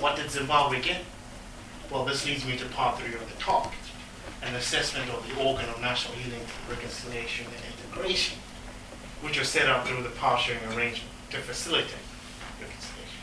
What 0.00 0.16
did 0.16 0.30
Zimbabwe 0.30 0.80
get? 0.80 1.02
Well, 1.90 2.04
this 2.04 2.26
leads 2.26 2.46
me 2.46 2.56
to 2.58 2.66
part 2.66 2.98
three 2.98 3.14
of 3.14 3.20
the 3.20 3.40
talk 3.40 3.72
an 4.42 4.54
assessment 4.54 5.10
of 5.10 5.26
the 5.28 5.42
organ 5.42 5.68
of 5.68 5.80
national 5.80 6.14
healing, 6.16 6.40
reconciliation, 6.70 7.46
and 7.46 7.74
integration, 7.74 8.38
which 9.20 9.38
was 9.38 9.48
set 9.48 9.68
up 9.68 9.86
through 9.86 10.02
the 10.02 10.10
power 10.10 10.38
sharing 10.38 10.62
arrangement 10.74 11.10
to 11.30 11.38
facilitate 11.38 11.90
reconciliation. 12.60 13.18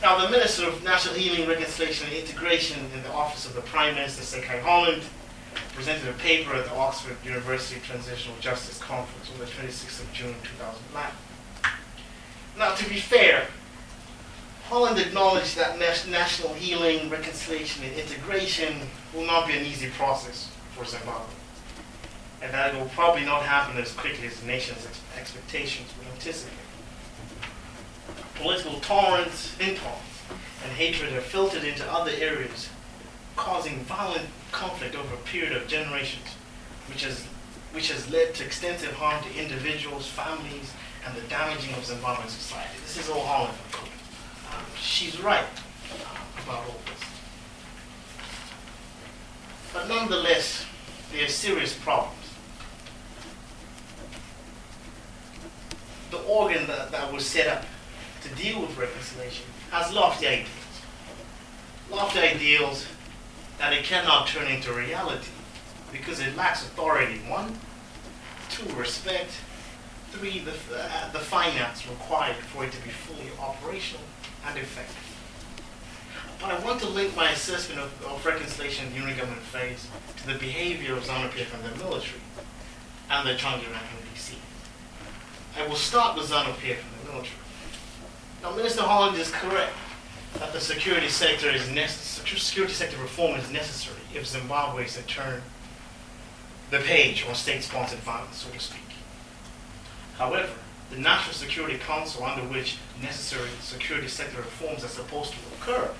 Now, 0.00 0.24
the 0.24 0.30
Minister 0.30 0.66
of 0.66 0.82
National 0.82 1.14
Healing, 1.14 1.46
Reconciliation, 1.48 2.08
and 2.08 2.16
Integration 2.16 2.80
in 2.94 3.02
the 3.02 3.12
Office 3.12 3.46
of 3.46 3.54
the 3.54 3.60
Prime 3.60 3.94
Minister, 3.94 4.22
Sekai 4.22 4.60
Holland, 4.62 5.02
presented 5.74 6.08
a 6.08 6.14
paper 6.14 6.54
at 6.54 6.64
the 6.64 6.74
Oxford 6.74 7.16
University 7.24 7.80
Transitional 7.80 8.36
Justice 8.40 8.78
Conference 8.78 9.30
on 9.30 9.38
the 9.38 9.44
26th 9.44 10.00
of 10.00 10.12
June 10.12 10.34
2009. 10.42 11.12
Now, 12.62 12.76
to 12.76 12.88
be 12.88 13.00
fair, 13.00 13.48
Holland 14.68 14.96
acknowledged 14.96 15.56
that 15.56 15.80
national 15.80 16.54
healing, 16.54 17.10
reconciliation, 17.10 17.82
and 17.82 17.92
integration 17.98 18.82
will 19.12 19.26
not 19.26 19.48
be 19.48 19.54
an 19.54 19.66
easy 19.66 19.88
process 19.88 20.48
for 20.70 20.84
Zimbabwe, 20.84 21.34
and 22.40 22.54
that 22.54 22.72
it 22.72 22.78
will 22.78 22.88
probably 22.90 23.24
not 23.24 23.42
happen 23.42 23.82
as 23.82 23.90
quickly 23.90 24.28
as 24.28 24.38
the 24.38 24.46
nation's 24.46 24.86
ex- 24.86 25.00
expectations 25.18 25.88
would 25.98 26.06
anticipate. 26.14 26.54
Political 28.36 28.78
tolerance, 28.78 29.56
intolerance, 29.58 30.22
and 30.62 30.72
hatred 30.74 31.10
have 31.10 31.24
filtered 31.24 31.64
into 31.64 31.84
other 31.90 32.12
areas, 32.16 32.68
causing 33.34 33.80
violent 33.80 34.28
conflict 34.52 34.94
over 34.94 35.14
a 35.14 35.26
period 35.26 35.52
of 35.52 35.66
generations, 35.66 36.28
which 36.88 37.02
has, 37.02 37.26
which 37.72 37.90
has 37.90 38.08
led 38.08 38.36
to 38.36 38.44
extensive 38.44 38.92
harm 38.92 39.20
to 39.24 39.42
individuals, 39.42 40.06
families, 40.06 40.72
and 41.06 41.16
the 41.16 41.22
damaging 41.28 41.74
of 41.74 41.80
Zimbabwean 41.80 42.28
society. 42.28 42.78
This 42.82 42.98
is 42.98 43.10
all 43.10 43.24
Holland 43.24 43.54
um, 44.52 44.64
she's 44.76 45.20
right 45.20 45.44
uh, 45.44 46.42
about 46.44 46.64
all 46.66 46.80
this. 46.86 47.08
But 49.72 49.88
nonetheless, 49.88 50.66
there 51.12 51.24
are 51.24 51.28
serious 51.28 51.74
problems. 51.74 52.16
The 56.10 56.18
organ 56.24 56.66
that, 56.66 56.90
that 56.90 57.12
was 57.12 57.24
set 57.24 57.48
up 57.48 57.64
to 58.22 58.28
deal 58.34 58.60
with 58.60 58.76
reconciliation 58.76 59.46
has 59.70 59.92
lofty 59.92 60.26
ideals. 60.26 60.48
Lofty 61.90 62.20
ideals 62.20 62.86
that 63.58 63.72
it 63.72 63.84
cannot 63.84 64.26
turn 64.26 64.50
into 64.50 64.72
reality 64.72 65.28
because 65.90 66.20
it 66.20 66.36
lacks 66.36 66.64
authority, 66.64 67.18
one, 67.28 67.58
two, 68.50 68.70
respect, 68.74 69.30
three, 70.12 70.40
the, 70.40 70.52
uh, 70.52 71.10
the 71.12 71.18
finance 71.18 71.88
required 71.88 72.36
for 72.36 72.64
it 72.64 72.72
to 72.72 72.80
be 72.82 72.90
fully 72.90 73.30
operational, 73.40 74.04
and 74.46 74.58
effective. 74.58 74.96
But 76.40 76.50
I 76.50 76.64
want 76.64 76.80
to 76.80 76.88
link 76.88 77.14
my 77.14 77.30
assessment 77.30 77.80
of, 77.80 78.04
of 78.04 78.24
reconciliation 78.26 78.88
in 78.88 78.92
the 78.94 78.98
uniggovernment 78.98 79.42
phase 79.42 79.86
to 80.18 80.26
the 80.26 80.38
behavior 80.38 80.94
of 80.94 81.04
ZANU-PF 81.04 81.54
and 81.54 81.64
the 81.64 81.84
military 81.84 82.20
and 83.10 83.28
the 83.28 83.34
Tsvangirai 83.34 83.78
MDC. 84.02 84.34
I 85.56 85.66
will 85.68 85.76
start 85.76 86.16
with 86.16 86.30
ZANU-PF 86.30 86.78
and 86.78 87.06
the 87.06 87.12
military. 87.12 87.36
Now, 88.42 88.56
Minister 88.56 88.82
Holland 88.82 89.16
is 89.18 89.30
correct 89.30 89.74
that 90.34 90.52
the 90.52 90.60
security 90.60 91.08
sector 91.08 91.50
is 91.50 91.62
security 91.62 92.74
sector 92.74 92.96
reform 92.96 93.38
is 93.38 93.50
necessary 93.50 94.00
if 94.14 94.26
Zimbabwe 94.26 94.86
is 94.86 94.96
to 94.96 95.02
turn 95.02 95.42
the 96.70 96.78
page 96.78 97.24
on 97.28 97.34
state-sponsored 97.34 97.98
violence, 98.00 98.38
so 98.38 98.50
to 98.50 98.58
speak. 98.58 98.80
However, 100.18 100.50
the 100.90 100.98
National 100.98 101.34
Security 101.34 101.78
Council, 101.78 102.24
under 102.24 102.42
which 102.42 102.78
necessary 103.00 103.48
security 103.60 104.08
sector 104.08 104.38
reforms 104.38 104.84
are 104.84 104.88
supposed 104.88 105.32
to 105.32 105.38
occur, 105.56 105.90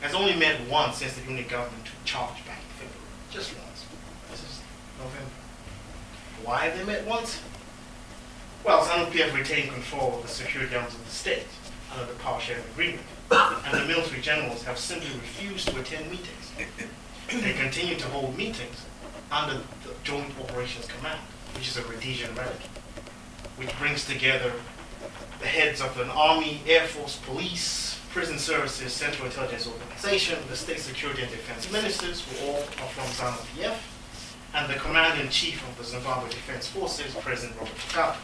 has 0.00 0.14
only 0.14 0.36
met 0.36 0.60
once 0.68 0.98
since 0.98 1.14
the 1.14 1.28
unit 1.28 1.48
government 1.48 1.84
took 1.84 2.04
charge 2.04 2.44
back 2.46 2.60
in 2.60 2.86
February. 2.86 3.10
Just 3.30 3.52
once. 3.58 3.84
This 4.30 4.42
is 4.42 4.60
November. 4.98 5.30
Why 6.44 6.66
have 6.66 6.78
they 6.78 6.84
met 6.84 7.04
once? 7.04 7.40
Well, 8.64 8.84
ZANU-PF 8.84 9.34
retained 9.34 9.72
control 9.72 10.16
of 10.16 10.22
the 10.22 10.28
security 10.28 10.74
arms 10.76 10.94
of 10.94 11.04
the 11.04 11.10
state 11.10 11.46
under 11.92 12.06
the 12.12 12.18
power 12.20 12.40
sharing 12.40 12.64
agreement, 12.72 13.02
and 13.30 13.74
the 13.74 13.86
military 13.86 14.20
generals 14.20 14.62
have 14.64 14.78
simply 14.78 15.10
refused 15.18 15.68
to 15.68 15.80
attend 15.80 16.10
meetings. 16.10 16.52
They 17.28 17.54
continue 17.54 17.96
to 17.96 18.06
hold 18.08 18.36
meetings 18.36 18.84
under 19.32 19.54
the 19.54 19.94
Joint 20.04 20.32
Operations 20.40 20.86
Command, 20.86 21.20
which 21.54 21.68
is 21.68 21.76
a 21.76 21.82
Rhodesian 21.82 22.34
relic 22.34 22.60
which 23.58 23.76
brings 23.78 24.06
together 24.06 24.52
the 25.40 25.46
heads 25.46 25.80
of 25.80 25.98
an 26.00 26.10
Army, 26.10 26.62
Air 26.66 26.86
Force, 26.86 27.16
Police, 27.16 28.00
Prison 28.12 28.38
Services, 28.38 28.92
Central 28.92 29.26
Intelligence 29.26 29.66
Organization, 29.66 30.38
the 30.48 30.56
State 30.56 30.80
Security 30.80 31.22
and 31.22 31.30
Defense 31.30 31.70
Ministers, 31.70 32.22
who 32.22 32.46
all 32.46 32.60
are 32.60 32.88
from 32.94 33.04
ZANU-PF, 33.04 33.76
and 34.54 34.72
the 34.72 34.78
Commander-in-Chief 34.78 35.62
of 35.68 35.76
the 35.76 35.84
Zimbabwe 35.84 36.30
Defense 36.30 36.68
Forces, 36.68 37.14
President 37.16 37.58
Robert 37.58 37.74
Mugabe. 37.74 38.16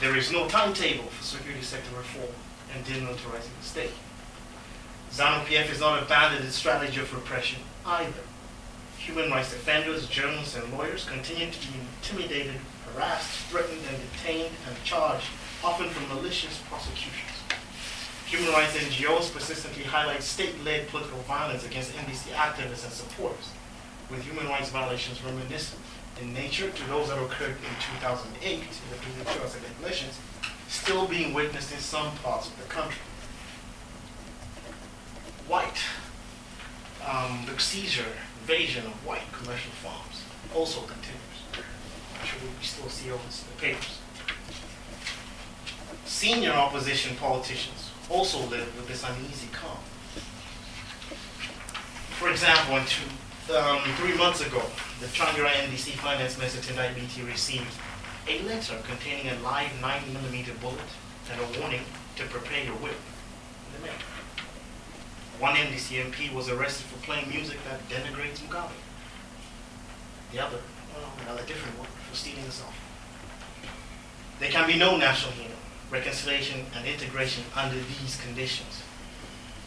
There 0.00 0.16
is 0.16 0.32
no 0.32 0.48
timetable 0.48 1.04
for 1.04 1.22
security 1.22 1.62
sector 1.62 1.94
reform 1.96 2.34
and 2.74 2.84
demilitarizing 2.84 3.56
the 3.60 3.64
state. 3.64 3.92
ZANU-PF 5.12 5.66
has 5.66 5.80
not 5.80 6.02
abandoned 6.02 6.44
its 6.44 6.56
strategy 6.56 7.00
of 7.00 7.12
repression 7.14 7.60
either. 7.86 8.22
Human 8.98 9.30
rights 9.30 9.50
defenders, 9.50 10.06
journalists, 10.08 10.56
and 10.56 10.72
lawyers 10.72 11.04
continue 11.04 11.50
to 11.50 11.58
be 11.68 11.74
intimidated 11.96 12.56
harassed, 12.94 13.46
threatened, 13.50 13.80
and 13.88 13.98
detained 14.12 14.54
and 14.68 14.84
charged, 14.84 15.26
often 15.62 15.88
for 15.88 16.14
malicious 16.14 16.58
prosecutions. 16.68 17.42
Human 18.26 18.52
rights 18.52 18.76
NGOs 18.76 19.32
persistently 19.32 19.84
highlight 19.84 20.22
state-led 20.22 20.88
political 20.88 21.18
violence 21.20 21.64
against 21.64 21.92
MDC 21.92 22.30
activists 22.32 22.84
and 22.84 22.92
supporters, 22.92 23.50
with 24.10 24.22
human 24.22 24.46
rights 24.48 24.70
violations 24.70 25.22
reminiscent 25.22 25.80
in 26.20 26.34
nature 26.34 26.70
to 26.70 26.84
those 26.88 27.08
that 27.08 27.22
occurred 27.22 27.56
in 27.56 27.96
2008 28.00 28.52
in 28.52 28.60
the 28.60 28.96
previous 28.96 29.56
elections, 29.80 30.18
still 30.68 31.06
being 31.06 31.32
witnessed 31.32 31.72
in 31.72 31.78
some 31.78 32.10
parts 32.16 32.48
of 32.48 32.58
the 32.58 32.64
country. 32.64 33.00
White, 35.46 35.80
um, 37.08 37.46
the 37.46 37.58
seizure, 37.58 38.04
invasion 38.42 38.84
of 38.86 38.92
white 39.06 39.30
commercial 39.32 39.72
farms 39.72 40.22
also 40.54 40.80
continues 40.80 41.27
sure 42.28 42.48
we 42.58 42.64
still 42.64 42.88
see 42.88 43.10
over 43.10 43.22
the 43.22 43.60
papers. 43.60 43.98
Senior 46.04 46.52
opposition 46.52 47.16
politicians 47.16 47.90
also 48.10 48.38
live 48.48 48.68
with 48.76 48.88
this 48.88 49.04
uneasy 49.04 49.48
calm. 49.52 49.78
For 52.18 52.30
example, 52.30 52.76
in 52.76 52.84
two, 52.86 53.54
um, 53.54 53.80
three 53.96 54.16
months 54.16 54.44
ago, 54.44 54.62
the 55.00 55.06
Tsvangirai 55.06 55.68
MDC 55.68 55.92
finance 56.02 56.36
minister 56.38 56.60
Tendai 56.60 56.92
Biti 56.94 57.24
received 57.26 57.72
a 58.28 58.42
letter 58.42 58.76
containing 58.86 59.28
a 59.28 59.38
live 59.40 59.70
9mm 59.80 60.60
bullet 60.60 60.90
and 61.30 61.40
a 61.40 61.60
warning 61.60 61.82
to 62.16 62.24
prepare 62.24 62.64
your 62.64 62.74
whip 62.74 62.98
in 63.66 63.80
the 63.80 63.86
mail. 63.86 63.98
One 65.38 65.54
MDC 65.54 66.10
MP 66.10 66.34
was 66.34 66.48
arrested 66.48 66.86
for 66.86 66.98
playing 67.06 67.28
music 67.28 67.58
that 67.64 67.88
denigrates 67.88 68.40
Mugabe. 68.40 68.72
The 70.32 70.40
other, 70.40 70.58
well, 70.94 71.12
another 71.22 71.46
different 71.46 71.78
one, 71.78 71.88
for 72.08 72.16
stealing 72.16 72.50
cell 72.50 72.66
phone. 72.66 72.74
There 74.40 74.50
can 74.50 74.66
be 74.66 74.76
no 74.76 74.96
national 74.96 75.32
healing, 75.32 75.52
reconciliation, 75.90 76.64
and 76.74 76.86
integration 76.86 77.44
under 77.54 77.76
these 77.76 78.20
conditions. 78.20 78.82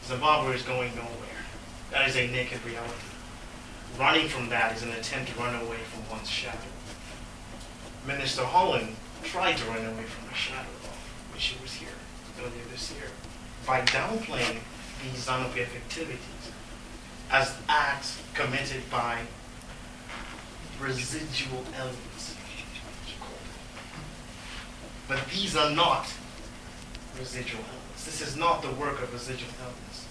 Zimbabwe 0.05 0.55
is 0.55 0.63
going 0.63 0.95
nowhere. 0.95 1.45
That 1.91 2.07
is 2.07 2.15
a 2.15 2.27
naked 2.27 2.63
reality. 2.65 3.11
Running 3.99 4.27
from 4.27 4.49
that 4.49 4.75
is 4.75 4.83
an 4.83 4.91
attempt 4.91 5.31
to 5.31 5.39
run 5.39 5.55
away 5.55 5.77
from 5.77 6.09
one's 6.09 6.29
shadow. 6.29 6.57
Minister 8.07 8.43
Holland 8.43 8.95
tried 9.23 9.57
to 9.57 9.65
run 9.65 9.85
away 9.85 10.03
from 10.03 10.29
her 10.29 10.35
shadow 10.35 10.69
when 11.29 11.39
she 11.39 11.55
was 11.61 11.73
here 11.73 11.89
earlier 12.39 12.65
this 12.71 12.91
year 12.93 13.09
by 13.67 13.81
downplaying 13.81 14.59
these 15.03 15.27
ZANU-PF 15.27 15.75
activities 15.75 16.51
as 17.29 17.55
acts 17.69 18.19
committed 18.33 18.89
by 18.89 19.19
residual 20.81 21.63
elements. 21.77 22.35
But 25.07 25.25
these 25.29 25.55
are 25.55 25.69
not 25.71 26.13
residual 27.17 27.61
elements. 27.61 28.05
This 28.05 28.21
is 28.21 28.35
not 28.35 28.61
the 28.61 28.71
work 28.71 29.01
of 29.01 29.13
residual 29.13 29.51
elements. 29.61 30.07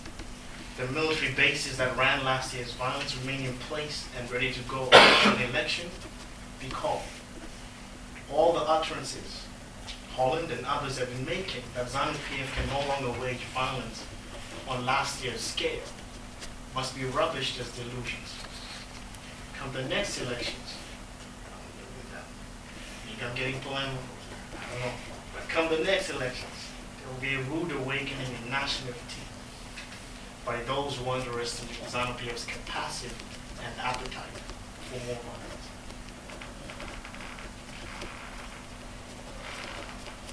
The 0.77 0.87
military 0.93 1.33
bases 1.35 1.77
that 1.79 1.97
ran 1.97 2.25
last 2.25 2.55
year's 2.55 2.73
violence 2.75 3.17
remain 3.17 3.47
in 3.47 3.55
place 3.55 4.07
and 4.19 4.31
ready 4.31 4.53
to 4.53 4.61
go 4.62 4.89
should 5.23 5.39
the 5.39 5.49
election 5.49 5.91
be 6.61 6.69
called. 6.69 7.03
All 8.33 8.53
the 8.53 8.61
utterances 8.61 9.47
Holland 10.21 10.50
and 10.50 10.67
others 10.67 10.99
have 10.99 11.09
been 11.09 11.25
making 11.25 11.62
that 11.75 11.87
ZANU-PF 11.87 12.53
can 12.55 12.69
no 12.69 12.87
longer 12.89 13.19
wage 13.21 13.45
violence 13.55 14.05
on 14.69 14.85
last 14.85 15.25
year's 15.25 15.41
scale 15.41 15.81
must 16.75 16.95
be 16.95 17.03
rubbished 17.03 17.59
as 17.61 17.71
delusions. 17.71 18.35
Come 19.61 19.73
the 19.75 19.85
next 19.85 20.21
elections, 20.23 20.75
I'm 23.23 23.37
getting 23.37 23.61
polemical, 23.61 23.99
I 24.57 24.73
don't 24.73 24.81
know, 24.81 24.93
but 25.35 25.47
come 25.50 25.69
the 25.69 25.85
next 25.85 26.09
elections, 26.09 26.71
there 26.97 27.12
will 27.12 27.21
be 27.21 27.35
a 27.35 27.43
rude 27.52 27.71
awakening 27.73 28.35
in 28.43 28.50
nationality 28.50 29.23
by 30.47 30.62
those 30.62 30.97
who 30.97 31.11
underestimate 31.11 31.76
ZANU-PF's 31.85 32.47
capacity 32.47 33.14
and 33.62 33.75
appetite 33.79 34.40
for 34.88 34.99
more 35.07 35.17
violence. 35.17 35.69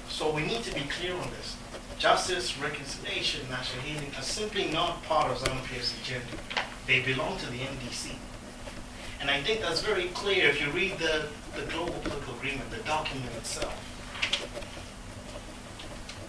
So 0.08 0.34
we 0.34 0.46
need 0.46 0.62
to 0.62 0.74
be 0.74 0.88
clear 0.88 1.14
on 1.14 1.28
this. 1.36 1.56
Justice, 1.98 2.56
reconciliation, 2.58 3.46
national 3.50 3.82
healing 3.82 4.10
are 4.16 4.22
simply 4.22 4.70
not 4.70 5.02
part 5.02 5.30
of 5.30 5.36
ZANU-PF's 5.36 6.00
agenda. 6.00 6.38
They 6.86 7.00
belong 7.02 7.36
to 7.36 7.46
the 7.50 7.58
MDC. 7.58 8.14
And 9.20 9.30
I 9.30 9.42
think 9.42 9.60
that's 9.60 9.82
very 9.82 10.08
clear 10.08 10.48
if 10.48 10.60
you 10.60 10.70
read 10.70 10.98
the, 10.98 11.26
the 11.56 11.66
Global 11.70 11.94
Political 11.94 12.34
Agreement, 12.34 12.70
the 12.70 12.78
document 12.78 13.34
itself. 13.36 13.74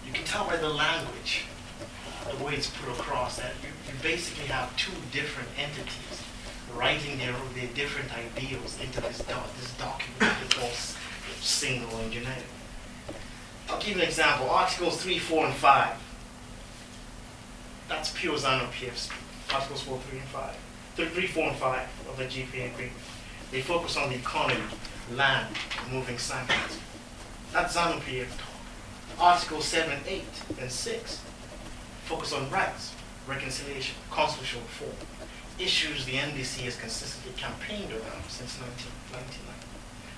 You 0.06 0.12
can 0.12 0.24
tell 0.24 0.44
by 0.46 0.56
the 0.56 0.68
language, 0.68 1.44
the 2.28 2.44
way 2.44 2.54
it's 2.54 2.68
put 2.68 2.90
across, 2.98 3.36
that 3.36 3.52
you, 3.62 3.68
you 3.86 3.98
basically 4.02 4.46
have 4.46 4.76
two 4.76 4.92
different 5.12 5.48
entities 5.58 6.22
writing 6.74 7.18
their, 7.18 7.34
their 7.54 7.72
different 7.74 8.10
ideals 8.16 8.78
into 8.80 9.00
this, 9.00 9.18
doc, 9.18 9.46
this 9.56 9.72
document. 9.76 10.36
It's 10.44 10.58
all 10.58 11.40
single 11.40 11.96
and 11.98 12.12
generic. 12.12 12.44
I'll 13.68 13.78
give 13.78 13.96
you 13.96 14.02
an 14.02 14.08
example. 14.08 14.50
Articles 14.50 15.02
3, 15.02 15.18
4, 15.18 15.46
and 15.46 15.54
5. 15.54 15.96
That's 17.88 18.12
pure 18.12 18.36
ZANU-PF. 18.36 19.10
Articles 19.52 19.82
4, 19.82 19.98
3, 19.98 20.18
and 20.18 20.28
5. 20.28 20.56
3, 20.96 21.26
4, 21.26 21.48
and 21.48 21.56
5 21.56 21.88
of 22.08 22.16
the 22.16 22.24
GPA 22.24 22.72
agreement. 22.72 22.96
They 23.50 23.62
focus 23.62 23.96
on 23.96 24.10
the 24.10 24.16
economy, 24.16 24.60
land, 25.14 25.56
moving 25.90 26.18
sanctions. 26.18 26.78
That's 27.52 27.76
ZANU-PF 27.76 28.28
talk. 28.38 28.46
Articles 29.18 29.64
7, 29.66 29.98
8, 30.06 30.24
and 30.60 30.70
6 30.70 31.20
focus 32.04 32.32
on 32.32 32.50
rights, 32.50 32.92
reconciliation, 33.28 33.94
constitutional 34.10 34.62
reform. 34.62 34.96
Issues 35.58 36.04
the 36.06 36.14
MDC 36.14 36.62
has 36.62 36.76
consistently 36.76 37.32
campaigned 37.40 37.92
around 37.92 38.24
since 38.28 38.58
1999. 38.58 39.54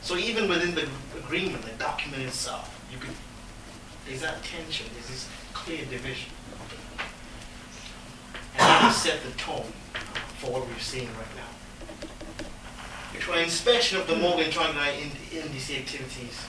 So 0.00 0.16
even 0.16 0.48
within 0.48 0.74
the 0.74 0.88
agreement, 1.18 1.64
the 1.64 1.72
document 1.72 2.22
itself, 2.22 2.80
you 2.90 2.98
could 2.98 3.14
there's 4.06 4.22
that 4.22 4.42
tension, 4.42 4.86
there's 4.94 5.08
this 5.08 5.28
clear 5.52 5.84
division. 5.84 6.30
And 8.54 8.60
that 8.60 8.92
set 8.92 9.22
the 9.22 9.30
tone 9.32 9.72
for 10.42 10.50
what 10.50 10.66
we're 10.66 10.78
seeing 10.80 11.06
right 11.06 11.36
now. 11.36 11.46
For 13.20 13.34
an 13.34 13.44
inspection 13.44 14.00
of 14.00 14.08
the 14.08 14.16
Morgan 14.16 14.50
Tsvangirai 14.50 15.12
MDC 15.30 15.78
activities 15.78 16.44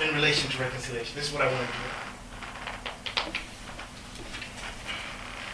in 0.00 0.14
relation 0.14 0.50
to 0.50 0.58
reconciliation, 0.58 1.14
this 1.14 1.28
is 1.28 1.34
what 1.34 1.42
I 1.42 1.52
want 1.52 1.66
to 1.66 1.72
do. 1.72 3.32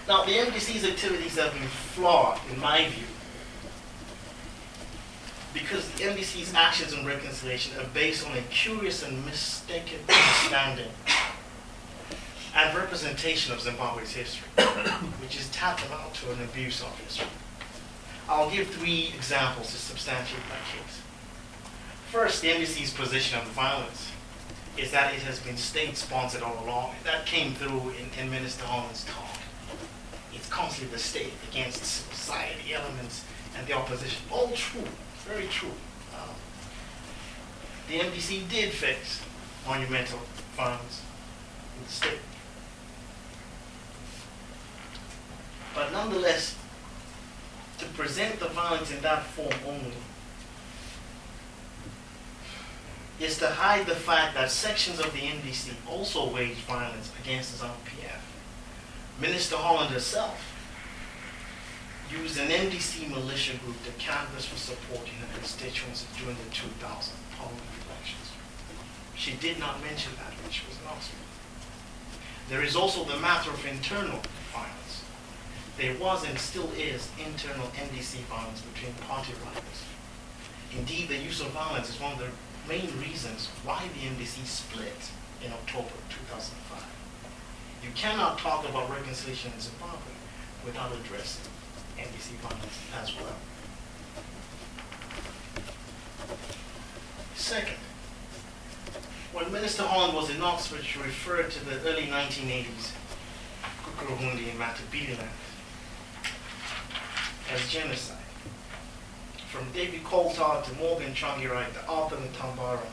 Now, 0.06 0.24
the 0.24 0.30
MDC's 0.30 0.84
activities 0.84 1.36
have 1.36 1.52
been 1.52 1.66
flawed, 1.66 2.38
in 2.52 2.60
my 2.60 2.88
view, 2.88 3.04
because 5.52 5.90
the 5.90 6.04
MDC's 6.04 6.54
actions 6.54 6.94
on 6.94 7.04
reconciliation 7.04 7.76
are 7.80 7.86
based 7.92 8.24
on 8.28 8.38
a 8.38 8.42
curious 8.42 9.02
and 9.02 9.26
mistaken 9.26 9.98
understanding 10.08 10.92
and 12.54 12.76
representation 12.76 13.52
of 13.52 13.60
Zimbabwe's 13.60 14.12
history, 14.12 14.48
which 15.20 15.38
is 15.38 15.48
tantamount 15.50 16.14
to 16.14 16.32
an 16.32 16.42
abuse 16.42 16.82
of 16.82 16.98
history. 17.00 17.26
I'll 18.28 18.50
give 18.50 18.68
three 18.68 19.12
examples 19.14 19.70
to 19.70 19.76
substantiate 19.76 20.42
my 20.48 20.56
case. 20.72 21.00
First, 22.10 22.42
the 22.42 22.48
MDC's 22.48 22.92
position 22.92 23.38
on 23.38 23.46
violence 23.46 24.10
is 24.76 24.90
that 24.92 25.14
it 25.14 25.20
has 25.20 25.40
been 25.40 25.56
state-sponsored 25.56 26.42
all 26.42 26.64
along. 26.64 26.94
That 27.04 27.26
came 27.26 27.54
through 27.54 27.90
in, 27.90 28.10
in 28.20 28.30
Minister 28.30 28.64
Holland's 28.64 29.04
talk. 29.04 29.38
It's 30.34 30.48
constantly 30.48 30.94
the 30.94 31.02
state 31.02 31.32
against 31.50 31.84
society 31.84 32.74
elements 32.74 33.24
and 33.56 33.66
the 33.66 33.72
opposition. 33.72 34.22
All 34.30 34.50
true 34.52 34.84
very 35.28 35.46
true. 35.48 35.68
Um, 36.14 36.34
the 37.88 37.98
MDC 38.00 38.48
did 38.48 38.72
fix 38.72 39.22
monumental 39.66 40.20
violence 40.56 41.02
in 41.76 41.84
the 41.84 41.92
state. 41.92 42.18
But 45.78 45.92
nonetheless, 45.92 46.56
to 47.78 47.84
present 47.90 48.40
the 48.40 48.48
violence 48.48 48.90
in 48.90 49.00
that 49.02 49.22
form 49.26 49.54
only 49.64 49.94
is 53.20 53.38
to 53.38 53.46
hide 53.46 53.86
the 53.86 53.94
fact 53.94 54.34
that 54.34 54.50
sections 54.50 54.98
of 54.98 55.12
the 55.12 55.20
MDC 55.20 55.70
also 55.88 56.34
waged 56.34 56.66
violence 56.66 57.12
against 57.22 57.52
the 57.52 57.66
ZANU-PF. 57.66 58.20
Minister 59.20 59.56
Holland 59.56 59.90
herself 59.90 60.42
used 62.10 62.40
an 62.40 62.48
MDC 62.48 63.08
militia 63.08 63.56
group 63.58 63.80
to 63.84 63.92
canvass 64.02 64.46
for 64.46 64.56
support 64.56 65.06
in 65.06 65.14
her 65.24 65.32
constituency 65.32 66.08
during 66.18 66.36
the 66.38 66.50
2000 66.50 67.14
parliament 67.36 67.62
elections. 67.86 68.32
She 69.14 69.34
did 69.34 69.60
not 69.60 69.80
mention 69.84 70.10
that 70.16 70.34
when 70.42 70.50
she 70.50 70.66
was 70.66 70.76
announced. 70.82 71.10
There 72.48 72.64
is 72.64 72.74
also 72.74 73.04
the 73.04 73.20
matter 73.20 73.50
of 73.50 73.64
internal 73.64 74.18
violence. 74.52 75.04
There 75.78 75.94
was 75.94 76.28
and 76.28 76.36
still 76.36 76.68
is 76.76 77.08
internal 77.24 77.68
MDC 77.68 78.18
violence 78.26 78.62
between 78.62 78.92
party 79.06 79.32
rivals. 79.44 79.84
Indeed, 80.76 81.08
the 81.08 81.16
use 81.16 81.40
of 81.40 81.50
violence 81.50 81.88
is 81.88 82.00
one 82.00 82.12
of 82.14 82.18
the 82.18 82.30
main 82.68 82.90
reasons 82.98 83.46
why 83.64 83.84
the 83.94 84.08
MDC 84.10 84.44
split 84.44 85.12
in 85.40 85.52
October 85.52 85.94
2005. 86.10 86.82
You 87.84 87.90
cannot 87.94 88.40
talk 88.40 88.68
about 88.68 88.90
reconciliation 88.90 89.52
in 89.54 89.60
Zimbabwe 89.60 90.18
without 90.64 90.90
addressing 90.92 91.46
MDC 91.96 92.34
violence 92.42 92.78
as 93.00 93.14
well. 93.14 93.38
Second, 97.36 97.78
when 99.32 99.52
Minister 99.52 99.84
Holland 99.84 100.14
was 100.14 100.28
in 100.28 100.42
Oxford, 100.42 100.84
she 100.84 100.98
referred 100.98 101.52
to 101.52 101.64
the 101.64 101.78
early 101.88 102.08
1980s 102.08 102.90
Gukurahundi 103.84 104.50
and 104.50 104.58
Matabeleland 104.58 105.28
as 107.50 107.68
genocide. 107.68 108.16
From 109.50 109.70
David 109.72 110.04
Coltart 110.04 110.64
to 110.64 110.74
Morgan 110.74 111.14
Tsvangirai 111.14 111.72
to 111.72 111.86
Arthur 111.88 112.16
Mutambara, 112.16 112.86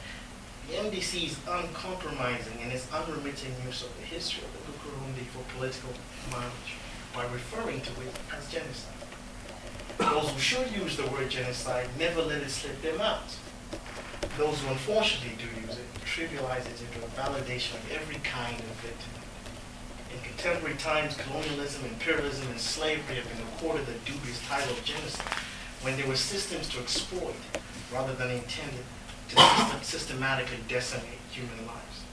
the 0.68 0.76
MDC 0.76 1.28
is 1.28 1.38
uncompromising 1.48 2.60
in 2.62 2.72
its 2.72 2.92
unremitting 2.92 3.54
use 3.66 3.84
of 3.84 3.96
the 3.98 4.06
history 4.06 4.44
of 4.44 4.52
the 4.54 4.72
Gukurahundi 4.72 5.26
for 5.28 5.44
political 5.54 5.92
mileage 6.32 6.80
by 7.14 7.24
referring 7.32 7.82
to 7.82 7.92
it 8.02 8.16
as 8.36 8.50
genocide. 8.52 8.92
those 9.98 10.30
who 10.32 10.40
should 10.40 10.72
use 10.72 10.98
the 10.98 11.06
word 11.08 11.30
genocide 11.30 11.88
never 12.00 12.22
let 12.22 12.42
it 12.42 12.50
slip 12.50 12.82
their 12.82 12.98
mouths. 12.98 13.38
Those 14.38 14.60
who 14.62 14.70
unfortunately 14.70 15.38
do 15.38 15.68
use 15.68 15.78
it 15.78 15.86
trivialize 16.04 16.66
it 16.66 16.82
into 16.82 17.06
a 17.06 17.10
validation 17.10 17.76
of 17.76 17.92
every 17.92 18.18
kind 18.24 18.58
of 18.58 18.66
victim. 18.82 19.25
In 20.16 20.22
contemporary 20.22 20.78
times, 20.78 21.18
colonialism, 21.18 21.84
imperialism, 21.84 22.48
and 22.50 22.60
slavery 22.60 23.18
have 23.18 23.28
been 23.28 23.46
accorded 23.48 23.86
the 23.86 24.00
dubious 24.10 24.40
title 24.48 24.72
of 24.72 24.82
genocide 24.86 25.28
when 25.82 25.98
there 25.98 26.08
were 26.08 26.16
systems 26.16 26.70
to 26.70 26.80
exploit 26.80 27.36
rather 27.92 28.14
than 28.14 28.32
intended 28.32 28.86
to 29.30 29.36
system- 29.36 29.84
systematically 29.84 30.60
decimate 30.70 31.20
human 31.32 31.68
lives. 31.68 32.06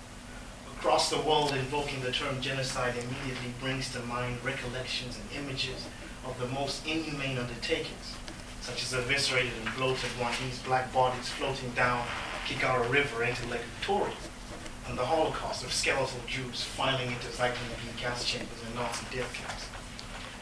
Across 0.77 1.11
the 1.11 1.21
world, 1.21 1.53
invoking 1.53 2.01
the 2.03 2.11
term 2.11 2.41
genocide 2.41 2.95
immediately 2.97 3.55
brings 3.61 3.93
to 3.93 4.01
mind 4.01 4.43
recollections 4.43 5.17
and 5.17 5.45
images 5.45 5.87
of 6.27 6.37
the 6.41 6.49
most 6.49 6.85
inhumane 6.85 7.39
undertakings, 7.39 8.17
such 8.61 8.83
as 8.83 8.95
eviscerated 8.95 9.53
and 9.65 9.77
bloated 9.77 10.11
Rwandese 10.19 10.65
black 10.65 10.93
bodies 10.93 11.29
floating 11.29 11.71
down 11.71 12.05
Kagera 12.49 12.91
River 12.91 13.23
into 13.23 13.47
Lake 13.47 13.63
Victoria, 13.79 14.17
and 14.89 14.99
the 14.99 15.05
Holocaust 15.05 15.65
of 15.65 15.73
skeletal 15.73 16.21
Jews 16.27 16.65
filing 16.65 17.09
into 17.09 17.27
Zyklon 17.29 18.01
gas 18.01 18.25
chambers 18.25 18.63
and 18.67 18.75
Nazi 18.75 19.07
death 19.17 19.33
camps. 19.35 19.67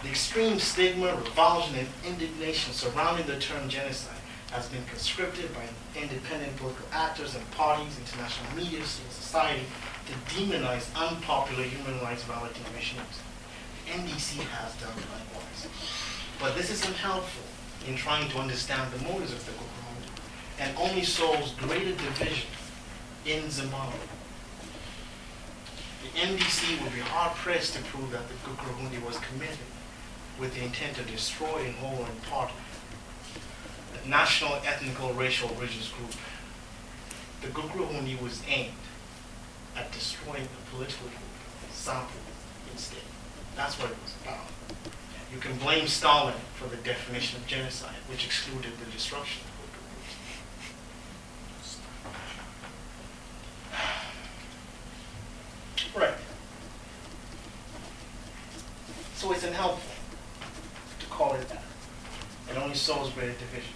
The 0.03 0.09
extreme 0.09 0.59
stigma, 0.59 1.15
revulsion, 1.15 1.77
and 1.77 1.89
indignation 2.07 2.73
surrounding 2.73 3.27
the 3.27 3.39
term 3.39 3.69
genocide 3.69 4.17
has 4.51 4.67
been 4.69 4.85
conscripted 4.87 5.53
by 5.55 5.63
independent 6.01 6.57
political 6.57 6.87
actors 6.93 7.35
and 7.35 7.51
parties, 7.53 7.99
international 7.99 8.57
media, 8.57 8.85
civil 8.85 9.13
society, 9.13 9.63
to 10.07 10.35
demonize 10.35 10.89
unpopular 10.97 11.65
human 11.65 12.01
rights 12.01 12.23
violating 12.25 12.65
regimes. 12.75 13.21
The 13.87 13.93
MDC 13.93 14.41
has 14.41 14.75
done 14.81 14.97
likewise. 14.97 15.69
But 16.41 16.57
this 16.57 16.71
isn't 16.71 16.97
helpful 16.97 17.45
in 17.87 17.97
trying 17.97 18.29
to 18.31 18.39
understand 18.39 18.91
the 18.93 19.05
motives 19.05 19.33
of 19.33 19.45
the 19.45 19.53
Gukurahundi 19.53 20.11
and 20.59 20.77
only 20.79 21.05
sows 21.05 21.53
greater 21.61 21.93
division 21.93 22.49
in 23.27 23.51
Zimbabwe. 23.51 23.99
The 26.13 26.21
MDC 26.21 26.83
would 26.83 26.93
be 26.93 27.01
hard 27.01 27.37
pressed 27.37 27.75
to 27.77 27.83
prove 27.83 28.11
that 28.13 28.29
the 28.29 28.35
Gukurahundi 28.35 29.05
was 29.05 29.19
committed 29.19 29.59
with 30.39 30.55
the 30.55 30.65
intent 30.65 30.97
to 30.97 31.03
destroy 31.05 31.65
in 31.65 31.75
whole 31.75 32.03
or 32.03 32.09
in 32.09 32.21
part 32.29 32.51
the 33.93 34.09
national 34.09 34.55
ethnical 34.67 35.13
racial 35.13 35.49
religious 35.51 35.91
group. 35.91 36.15
The 37.43 37.49
Gukurahundi 37.49 38.21
was 38.21 38.43
aimed 38.49 38.73
at 39.77 39.93
destroying 39.93 40.43
the 40.43 40.77
political 40.77 41.07
group, 41.09 41.21
sample 41.71 42.21
instead. 42.73 43.03
That's 43.57 43.79
what 43.79 43.91
it 43.91 43.97
was 44.03 44.15
about. 44.23 44.47
You 45.33 45.39
can 45.39 45.57
blame 45.59 45.87
Stalin 45.87 46.35
for 46.55 46.69
the 46.69 46.77
definition 46.77 47.41
of 47.41 47.47
genocide, 47.47 47.95
which 48.09 48.25
excluded 48.25 48.73
the 48.79 48.91
destruction 48.91 49.43
of 49.45 49.51
political 49.57 49.83
groups. 49.95 51.77
Right. 55.95 56.15
So 59.21 59.31
it's 59.33 59.45
unhelpful 59.45 59.93
to 60.99 61.07
call 61.15 61.35
it 61.35 61.47
that. 61.51 61.63
It 62.51 62.57
only 62.57 62.75
sows 62.75 63.11
greater 63.11 63.35
division. 63.35 63.75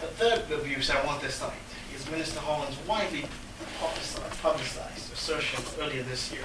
The 0.00 0.06
third 0.06 0.60
abuse 0.60 0.90
I 0.90 1.04
want 1.04 1.22
to 1.22 1.28
cite 1.28 1.50
is 1.92 2.08
Minister 2.08 2.38
Holland's 2.38 2.78
widely 2.86 3.24
publicized, 3.80 4.40
publicized 4.40 5.12
assertion 5.12 5.64
earlier 5.80 6.04
this 6.04 6.30
year 6.30 6.44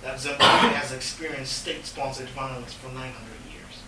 that 0.00 0.20
Zimbabwe 0.20 0.70
has 0.70 0.92
experienced 0.92 1.52
state-sponsored 1.52 2.30
violence 2.30 2.72
for 2.72 2.86
900 2.86 3.12
years. 3.52 3.82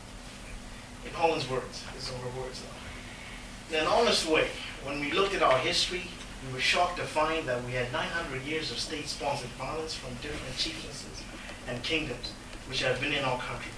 In 1.06 1.14
Holland's 1.14 1.48
words, 1.48 1.82
his 1.94 2.10
own 2.10 2.20
words 2.38 2.60
now. 2.60 3.78
In 3.78 3.84
an 3.84 3.90
honest 3.90 4.28
way, 4.28 4.48
when 4.82 5.00
we 5.00 5.12
looked 5.12 5.34
at 5.34 5.42
our 5.42 5.56
history, 5.56 6.08
we 6.46 6.52
were 6.52 6.60
shocked 6.60 6.98
to 6.98 7.04
find 7.04 7.48
that 7.48 7.64
we 7.64 7.72
had 7.72 7.90
900 7.90 8.42
years 8.42 8.70
of 8.70 8.78
state-sponsored 8.78 9.48
violence 9.56 9.94
from 9.94 10.12
different 10.20 10.58
chieftaincies 10.58 11.24
and 11.66 11.82
kingdoms 11.82 12.34
which 12.68 12.83
had 12.83 13.00
been 13.00 13.12
in 13.12 13.24
our 13.24 13.38
country. 13.38 13.72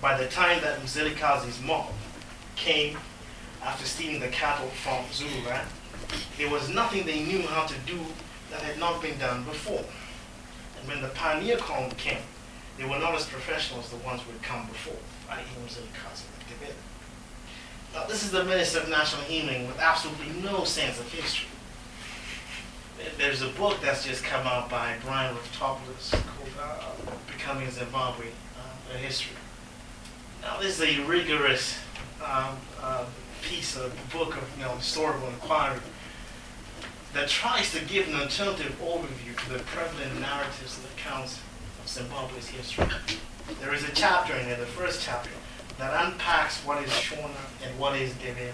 By 0.00 0.16
the 0.16 0.26
time 0.26 0.60
that 0.62 0.80
Mzilikazi's 0.80 1.60
mob 1.62 1.92
came 2.56 2.98
after 3.62 3.86
stealing 3.86 4.20
the 4.20 4.28
cattle 4.28 4.68
from 4.68 5.04
Zululand, 5.12 5.68
there 6.36 6.50
was 6.50 6.68
nothing 6.68 7.06
they 7.06 7.22
knew 7.22 7.42
how 7.42 7.66
to 7.66 7.74
do 7.86 7.98
that 8.50 8.60
had 8.60 8.78
not 8.78 9.00
been 9.00 9.18
done 9.18 9.44
before. 9.44 9.84
And 10.78 10.88
when 10.88 11.00
the 11.00 11.08
pioneer 11.08 11.56
column 11.56 11.90
came, 11.92 12.22
they 12.76 12.84
were 12.84 12.98
not 12.98 13.14
as 13.14 13.26
professional 13.26 13.80
as 13.80 13.90
the 13.90 13.96
ones 13.96 14.20
who 14.22 14.32
had 14.32 14.42
come 14.42 14.66
before, 14.66 14.98
i.e. 15.30 15.44
Mzilikazi 15.64 16.24
and. 16.34 16.74
Now, 17.94 18.04
this 18.06 18.24
is 18.24 18.32
the 18.32 18.44
Minister 18.44 18.80
of 18.80 18.88
National 18.88 19.22
Healing 19.22 19.68
with 19.68 19.78
absolutely 19.78 20.42
no 20.42 20.64
sense 20.64 20.98
of 20.98 21.10
history. 21.12 21.46
There's 23.18 23.42
a 23.42 23.48
book 23.48 23.78
that's 23.82 24.04
just 24.04 24.22
come 24.22 24.46
out 24.46 24.70
by 24.70 24.96
Brian 25.04 25.34
Raftopoulos 25.34 26.12
called 26.12 26.50
uh, 26.60 26.90
Becoming 27.26 27.70
Zimbabwe, 27.70 28.26
uh, 28.26 28.94
A 28.94 28.98
History. 28.98 29.36
Now, 30.42 30.60
this 30.60 30.80
is 30.80 30.98
a 30.98 31.02
rigorous 31.04 31.76
um, 32.24 32.56
uh, 32.80 33.04
piece 33.42 33.76
of 33.76 33.92
book 34.12 34.36
of 34.36 34.48
you 34.56 34.64
know, 34.64 34.76
historical 34.76 35.28
inquiry 35.28 35.80
that 37.14 37.28
tries 37.28 37.72
to 37.72 37.84
give 37.84 38.08
an 38.08 38.14
alternative 38.14 38.78
overview 38.82 39.36
to 39.44 39.52
the 39.52 39.58
prevalent 39.60 40.20
narratives 40.20 40.78
and 40.78 40.86
accounts 40.96 41.40
of 41.82 41.88
Zimbabwe's 41.88 42.48
history. 42.48 42.86
There 43.60 43.74
is 43.74 43.84
a 43.84 43.92
chapter 43.92 44.34
in 44.34 44.48
there, 44.48 44.58
the 44.58 44.66
first 44.66 45.02
chapter, 45.02 45.30
that 45.78 46.06
unpacks 46.06 46.58
what 46.64 46.82
is 46.82 46.90
Shona 46.90 47.30
and 47.64 47.78
what 47.78 47.96
is 47.96 48.12
Ndebele. 48.14 48.52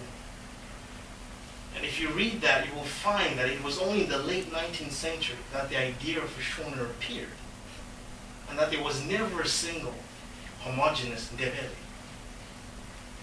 And 1.77 1.85
if 1.85 2.01
you 2.01 2.09
read 2.09 2.41
that, 2.41 2.67
you 2.67 2.75
will 2.75 2.83
find 2.83 3.39
that 3.39 3.49
it 3.49 3.63
was 3.63 3.79
only 3.79 4.05
in 4.05 4.11
the 4.11 4.19
late 4.19 4.51
19th 4.51 4.93
century 4.93 5.37
that 5.53 5.69
the 5.69 5.79
idea 5.79 6.19
of 6.19 6.37
a 6.37 6.41
Shona 6.41 6.83
appeared, 6.83 7.29
and 8.49 8.59
that 8.59 8.71
there 8.71 8.83
was 8.83 9.05
never 9.05 9.43
a 9.43 9.47
single 9.47 9.95
homogenous 10.61 11.29
Ndebele. 11.29 11.77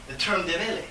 The 0.07 0.15
term 0.15 0.43
Ndebele, 0.43 0.85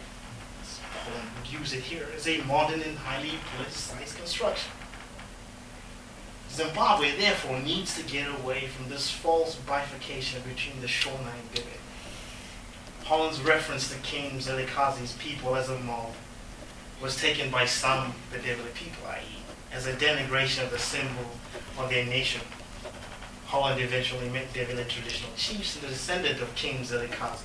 Paul 1.04 1.22
would 1.38 1.60
use 1.60 1.72
it 1.72 1.82
here, 1.82 2.06
is 2.14 2.28
a 2.28 2.42
modern 2.42 2.82
and 2.82 2.98
highly 2.98 3.32
politicized 3.56 4.16
construction. 4.16 4.72
Zimbabwe, 6.50 7.16
therefore, 7.16 7.58
needs 7.60 7.96
to 7.96 8.02
get 8.04 8.28
away 8.28 8.66
from 8.66 8.88
this 8.88 9.10
false 9.10 9.56
bifurcation 9.56 10.42
between 10.42 10.80
the 10.80 10.86
Shona 10.86 11.32
and 11.32 11.52
Ndebele. 11.52 11.80
Holland's 13.04 13.40
reference 13.40 13.92
to 13.92 13.98
King 14.00 14.32
Mzilikazi's 14.32 15.12
people 15.14 15.56
as 15.56 15.68
a 15.68 15.78
mob 15.78 16.12
was 17.00 17.16
taken 17.16 17.50
by 17.50 17.66
some 17.66 18.14
Ndebele 18.32 18.72
people, 18.74 19.06
i.e., 19.08 19.42
as 19.72 19.86
a 19.86 19.92
denigration 19.94 20.64
of 20.64 20.70
the 20.70 20.78
symbol 20.78 21.30
of 21.78 21.90
their 21.90 22.06
nation. 22.06 22.40
Holland 23.46 23.80
eventually 23.80 24.28
met 24.30 24.52
Ndebele 24.52 24.88
traditional 24.88 25.30
chiefs 25.36 25.76
and 25.76 25.84
the 25.84 25.88
descendant 25.88 26.40
of 26.40 26.54
King 26.54 26.78
Mzilikazi, 26.78 27.44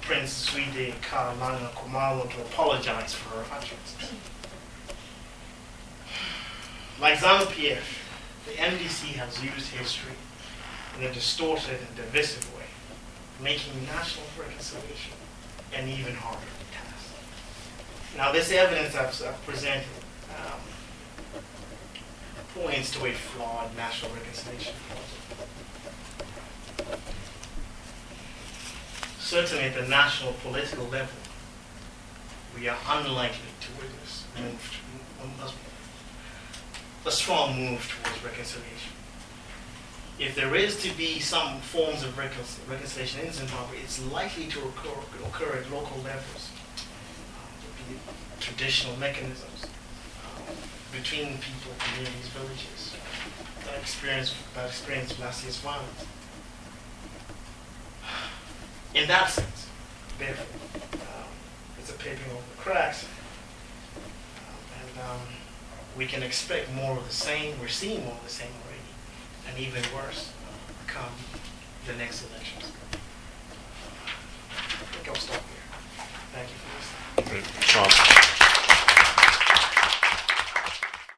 Prince 0.00 0.50
Zwide 0.50 0.94
Kalanga 1.00 1.70
Khumalo, 1.72 2.30
to 2.30 2.40
apologize 2.42 3.14
for 3.14 3.36
her 3.36 3.44
utterances. 3.54 4.12
Like 7.00 7.18
ZANU-PF, 7.18 7.82
the 8.46 8.52
MDC 8.52 9.14
has 9.14 9.42
used 9.42 9.68
history 9.72 10.14
in 10.98 11.04
a 11.04 11.12
distorted 11.12 11.78
and 11.80 11.96
divisive 11.96 12.54
way, 12.56 12.66
making 13.42 13.84
national 13.86 14.26
reconciliation 14.38 15.14
an 15.74 15.88
even 15.88 16.14
harder. 16.14 16.40
Now, 18.16 18.30
this 18.30 18.52
evidence 18.52 18.94
I've, 18.94 19.08
I've 19.26 19.46
presented 19.46 19.86
um, 20.30 20.60
points 22.54 22.92
to 22.92 23.06
a 23.06 23.12
flawed 23.12 23.76
national 23.76 24.12
reconciliation. 24.12 24.74
Certainly, 29.18 29.64
at 29.64 29.74
the 29.74 29.88
national 29.88 30.34
political 30.34 30.84
level, 30.86 31.16
we 32.54 32.68
are 32.68 32.78
unlikely 32.88 33.50
to 33.60 33.72
witness 33.82 34.24
a 37.06 37.10
strong 37.10 37.58
move 37.58 37.92
towards 38.02 38.24
reconciliation. 38.24 38.92
If 40.18 40.34
there 40.36 40.54
is 40.54 40.80
to 40.82 40.96
be 40.96 41.18
some 41.18 41.60
forms 41.60 42.02
of 42.02 42.16
reconciliation 42.16 43.26
in 43.26 43.32
Zimbabwe, 43.32 43.78
it's 43.82 44.02
likely 44.06 44.46
to 44.46 44.60
occur, 44.60 45.00
occur 45.26 45.58
at 45.58 45.70
local 45.70 45.98
levels 46.02 46.50
traditional 48.40 48.96
mechanisms 48.96 49.66
um, 50.24 50.42
between 50.92 51.38
people, 51.38 51.72
communities, 51.78 52.28
villages 52.28 52.94
that 53.64 53.80
experience 53.80 54.34
that 54.54 54.68
experience 54.68 55.18
massive 55.18 55.54
violence. 55.56 56.04
In 58.94 59.08
that 59.08 59.28
sense, 59.28 59.68
therefore, 60.18 60.46
um, 60.92 61.28
it's 61.78 61.90
a 61.90 61.94
papering 61.94 62.30
over 62.30 62.42
the 62.54 62.62
cracks, 62.62 63.06
um, 63.96 64.54
and 64.80 65.04
um, 65.04 65.20
we 65.96 66.06
can 66.06 66.22
expect 66.22 66.72
more 66.72 66.96
of 66.96 67.04
the 67.06 67.12
same. 67.12 67.58
We're 67.60 67.68
seeing 67.68 68.04
more 68.04 68.14
of 68.14 68.22
the 68.22 68.30
same 68.30 68.52
already, 68.64 69.48
and 69.48 69.58
even 69.58 69.82
worse 69.94 70.30
uh, 70.46 70.86
come 70.86 71.12
the 71.86 71.94
next 71.94 72.24
elections. 72.30 72.72
I 74.52 74.84
think 74.94 75.08
I'll 75.08 75.14
stop 75.14 75.36
here. 75.36 76.06
Thank 76.32 76.48
you 76.50 76.73
Sean. 77.60 78.33